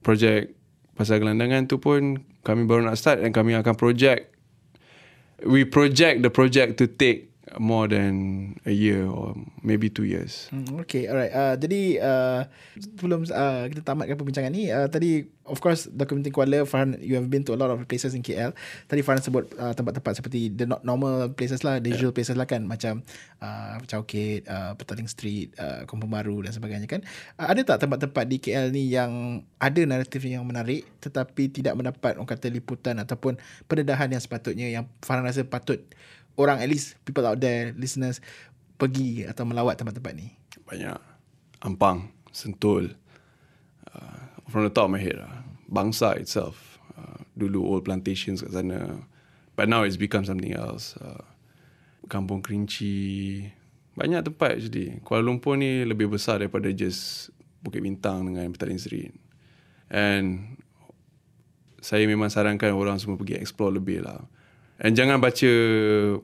projek 0.00 0.56
pasal 0.96 1.20
gelandangan 1.20 1.68
tu 1.68 1.76
pun 1.80 2.24
kami 2.48 2.64
baru 2.64 2.88
nak 2.88 2.96
start 2.96 3.20
dan 3.20 3.32
kami 3.32 3.56
akan 3.60 3.76
project. 3.76 4.32
We 5.44 5.68
project 5.68 6.24
the 6.24 6.32
project 6.32 6.80
to 6.80 6.88
take 6.88 7.27
more 7.56 7.88
than 7.88 8.52
a 8.68 8.74
year 8.74 9.08
or 9.08 9.32
maybe 9.64 9.88
two 9.88 10.04
years 10.04 10.48
Hmm, 10.48 10.80
okay, 10.80 11.06
alright. 11.08 11.32
Uh, 11.32 11.54
jadi 11.60 11.82
uh, 12.00 12.40
sebelum 12.80 13.28
uh, 13.28 13.68
kita 13.68 13.84
tamatkan 13.84 14.16
perbincangan 14.16 14.52
ni, 14.52 14.72
uh, 14.72 14.88
tadi 14.88 15.28
of 15.44 15.60
course 15.60 15.88
documenting 15.88 16.32
Kuala, 16.32 16.64
Farhan, 16.64 16.96
you 17.00 17.16
have 17.16 17.28
been 17.28 17.44
to 17.44 17.52
a 17.52 17.58
lot 17.58 17.68
of 17.68 17.80
places 17.84 18.16
in 18.16 18.24
KL. 18.24 18.56
Tadi 18.88 19.00
Farhan 19.04 19.20
sebut 19.20 19.48
uh, 19.56 19.72
tempat-tempat 19.76 20.20
seperti 20.20 20.48
the 20.52 20.64
not 20.64 20.84
normal 20.88 21.32
places 21.32 21.64
lah, 21.64 21.80
the 21.80 21.92
usual 21.92 22.16
places 22.16 22.36
lah 22.36 22.48
kan, 22.48 22.64
macam 22.64 23.04
uh, 23.44 23.76
Chowkit, 23.84 24.48
uh, 24.48 24.72
Petaling 24.76 25.08
Street, 25.08 25.52
uh, 25.60 25.84
Kampung 25.84 26.08
Baru 26.08 26.40
dan 26.44 26.52
sebagainya 26.52 26.88
kan. 26.88 27.04
Uh, 27.36 27.48
ada 27.52 27.60
tak 27.64 27.88
tempat-tempat 27.88 28.24
di 28.24 28.36
KL 28.40 28.72
ni 28.72 28.88
yang 28.88 29.44
ada 29.60 29.80
naratif 29.84 30.24
yang 30.24 30.44
menarik 30.48 30.88
tetapi 30.98 31.52
tidak 31.52 31.76
mendapat 31.78 32.16
orang 32.16 32.28
kata 32.28 32.50
liputan 32.50 32.96
ataupun 33.00 33.36
pendedahan 33.68 34.08
yang 34.10 34.22
sepatutnya 34.22 34.66
yang 34.68 34.84
Farhan 35.04 35.24
rasa 35.28 35.44
patut 35.44 35.80
orang 36.38 36.62
at 36.62 36.68
least 36.70 36.94
people 37.02 37.26
out 37.26 37.42
there 37.42 37.74
listeners 37.74 38.22
pergi 38.78 39.26
atau 39.26 39.42
melawat 39.42 39.74
tempat-tempat 39.74 40.12
ni. 40.14 40.30
banyak 40.64 40.96
Ampang 41.64 42.14
Sentul 42.30 42.94
uh, 43.90 44.22
from 44.46 44.62
the 44.62 44.72
top 44.72 44.86
of 44.86 44.94
my 44.94 45.02
head 45.02 45.18
lah. 45.18 45.42
Bangsa 45.66 46.14
itself 46.16 46.78
uh, 46.94 47.20
dulu 47.34 47.60
old 47.66 47.82
plantations 47.84 48.40
kat 48.40 48.54
sana 48.54 49.02
but 49.58 49.66
now 49.66 49.82
it's 49.82 49.98
become 49.98 50.22
something 50.22 50.54
else 50.54 50.94
uh, 51.02 51.20
Kampung 52.06 52.40
Kerinci 52.40 53.44
banyak 53.98 54.22
tempat 54.22 54.70
jadi 54.70 55.02
Kuala 55.02 55.26
Lumpur 55.26 55.58
ni 55.58 55.82
lebih 55.82 56.06
besar 56.08 56.38
daripada 56.38 56.70
just 56.70 57.34
Bukit 57.60 57.82
Bintang 57.82 58.30
dengan 58.30 58.46
Petaling 58.54 58.78
Seri 58.78 59.10
and 59.90 60.56
saya 61.78 62.04
memang 62.06 62.30
sarankan 62.30 62.74
orang 62.74 62.98
semua 62.98 63.16
pergi 63.16 63.38
explore 63.38 63.74
lebih 63.74 64.02
lah. 64.02 64.26
And 64.78 64.94
jangan 64.94 65.18
baca 65.18 65.50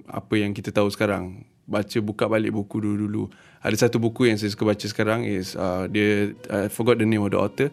apa 0.06 0.34
yang 0.38 0.54
kita 0.54 0.70
tahu 0.70 0.86
sekarang. 0.90 1.42
Baca 1.66 1.98
buka 1.98 2.30
balik 2.30 2.54
buku 2.54 2.78
dulu-dulu. 2.78 3.26
Ada 3.64 3.88
satu 3.88 3.98
buku 3.98 4.30
yang 4.30 4.38
saya 4.38 4.52
suka 4.54 4.68
baca 4.68 4.86
sekarang 4.86 5.26
is 5.26 5.58
uh, 5.58 5.90
dia 5.90 6.30
I 6.52 6.70
forgot 6.70 7.00
the 7.00 7.08
name 7.08 7.24
of 7.24 7.34
the 7.34 7.40
author 7.40 7.68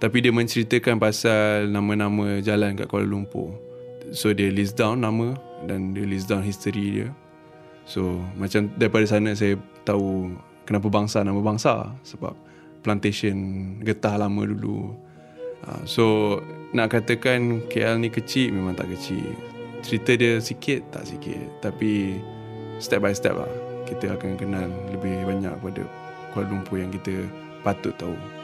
tapi 0.00 0.24
dia 0.24 0.32
menceritakan 0.32 0.96
pasal 0.96 1.68
nama-nama 1.68 2.40
jalan 2.40 2.72
kat 2.72 2.88
Kuala 2.88 3.04
Lumpur. 3.04 3.52
So 4.16 4.32
dia 4.32 4.48
list 4.48 4.80
down 4.80 5.04
nama 5.04 5.36
dan 5.68 5.92
dia 5.92 6.08
list 6.08 6.32
down 6.32 6.40
history 6.40 7.04
dia. 7.04 7.08
So 7.84 8.16
macam 8.40 8.72
daripada 8.80 9.04
sana 9.04 9.36
saya 9.36 9.60
tahu 9.84 10.32
kenapa 10.64 10.88
bangsa 10.88 11.20
nama 11.20 11.36
bangsa 11.44 11.92
sebab 12.00 12.32
plantation 12.80 13.36
getah 13.84 14.16
lama 14.16 14.48
dulu. 14.48 14.96
Uh, 15.68 15.82
so 15.84 16.04
nak 16.72 16.96
katakan 16.96 17.60
KL 17.68 18.00
ni 18.00 18.08
kecil 18.08 18.56
memang 18.56 18.72
tak 18.72 18.88
kecil. 18.96 19.49
Cerita 19.80 20.12
dia 20.14 20.38
sikit 20.38 20.80
tak 20.92 21.08
sikit 21.08 21.64
tapi 21.64 22.20
step 22.80 23.00
by 23.00 23.12
step 23.16 23.36
lah 23.36 23.50
kita 23.88 24.14
akan 24.14 24.38
kenal 24.38 24.70
lebih 24.94 25.26
banyak 25.26 25.54
pada 25.58 25.82
Kuala 26.30 26.46
Lumpur 26.46 26.78
yang 26.78 26.94
kita 26.94 27.26
patut 27.66 27.90
tahu. 27.98 28.39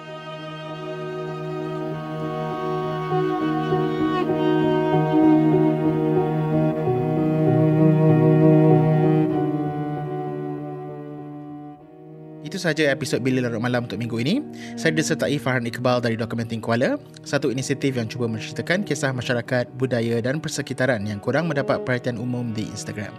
Itu 12.46 12.62
sahaja 12.62 12.94
episod 12.94 13.18
Bila 13.26 13.42
Larut 13.42 13.58
Malam 13.58 13.90
untuk 13.90 13.98
minggu 13.98 14.22
ini. 14.22 14.38
Saya 14.78 14.94
disertai 14.94 15.34
Farhan 15.34 15.66
Iqbal 15.66 15.98
dari 15.98 16.14
Documenting 16.14 16.62
Kuala, 16.62 16.94
satu 17.26 17.50
inisiatif 17.50 17.98
yang 17.98 18.06
cuba 18.06 18.30
menceritakan 18.30 18.86
kisah 18.86 19.10
masyarakat, 19.10 19.66
budaya 19.74 20.22
dan 20.22 20.38
persekitaran 20.38 21.02
yang 21.10 21.18
kurang 21.18 21.50
mendapat 21.50 21.82
perhatian 21.82 22.22
umum 22.22 22.54
di 22.54 22.70
Instagram. 22.70 23.10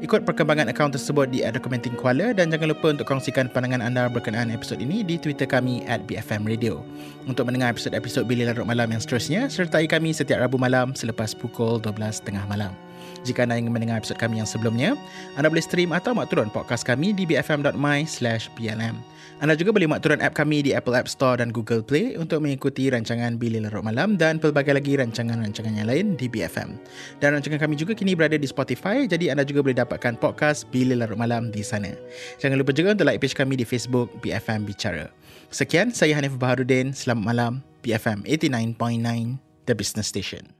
Ikut 0.00 0.24
perkembangan 0.24 0.72
akaun 0.72 0.96
tersebut 0.96 1.28
di 1.28 1.44
@documenting 1.44 1.92
Kuala 1.92 2.32
dan 2.32 2.48
jangan 2.48 2.72
lupa 2.72 2.96
untuk 2.96 3.04
kongsikan 3.04 3.52
pandangan 3.52 3.84
anda 3.84 4.08
berkenaan 4.08 4.48
episod 4.48 4.80
ini 4.80 5.04
di 5.04 5.20
Twitter 5.20 5.44
kami 5.44 5.84
@bfm 5.84 6.48
radio. 6.48 6.80
Untuk 7.28 7.52
mendengar 7.52 7.76
episod-episod 7.76 8.24
Bila 8.24 8.48
Larut 8.48 8.64
Malam 8.64 8.96
yang 8.96 9.04
seterusnya, 9.04 9.52
sertai 9.52 9.84
kami 9.92 10.16
setiap 10.16 10.40
Rabu 10.40 10.56
malam 10.56 10.96
selepas 10.96 11.36
pukul 11.36 11.84
12.30 11.84 12.48
malam. 12.48 12.72
Jika 13.20 13.44
anda 13.44 13.60
ingin 13.60 13.72
mendengar 13.72 14.00
episod 14.00 14.16
kami 14.16 14.40
yang 14.40 14.48
sebelumnya, 14.48 14.96
anda 15.36 15.52
boleh 15.52 15.60
stream 15.60 15.92
atau 15.92 16.16
mak 16.16 16.32
turun 16.32 16.48
podcast 16.48 16.88
kami 16.88 17.12
di 17.12 17.28
bfm.my 17.28 18.08
slash 18.08 18.48
blm. 18.56 18.96
Anda 19.40 19.56
juga 19.56 19.72
boleh 19.72 19.88
mak 19.88 20.04
turun 20.04 20.20
app 20.20 20.36
kami 20.36 20.60
di 20.60 20.76
Apple 20.76 20.92
App 20.92 21.08
Store 21.08 21.40
dan 21.40 21.48
Google 21.48 21.80
Play 21.80 22.16
untuk 22.16 22.44
mengikuti 22.44 22.92
rancangan 22.92 23.40
Bila 23.40 23.64
Larut 23.64 23.80
Malam 23.80 24.20
dan 24.20 24.36
pelbagai 24.36 24.76
lagi 24.76 25.00
rancangan-rancangan 25.00 25.80
yang 25.80 25.88
lain 25.88 26.06
di 26.20 26.28
BFM. 26.28 26.76
Dan 27.24 27.36
rancangan 27.36 27.56
kami 27.56 27.76
juga 27.80 27.96
kini 27.96 28.12
berada 28.12 28.36
di 28.36 28.44
Spotify, 28.44 29.08
jadi 29.08 29.32
anda 29.32 29.44
juga 29.48 29.64
boleh 29.64 29.76
dapatkan 29.80 30.20
podcast 30.20 30.68
Bila 30.68 30.92
Larut 30.92 31.16
Malam 31.16 31.48
di 31.48 31.64
sana. 31.64 31.92
Jangan 32.36 32.60
lupa 32.60 32.76
juga 32.76 32.92
untuk 32.92 33.08
like 33.08 33.20
page 33.24 33.32
kami 33.32 33.56
di 33.56 33.64
Facebook 33.64 34.12
BFM 34.20 34.68
Bicara. 34.68 35.08
Sekian, 35.48 35.88
saya 35.88 36.20
Hanif 36.20 36.36
Baharudin. 36.36 36.92
Selamat 36.92 37.24
malam. 37.24 37.52
BFM 37.80 38.28
89.9, 38.28 39.40
the 39.64 39.72
business 39.72 40.04
station. 40.04 40.59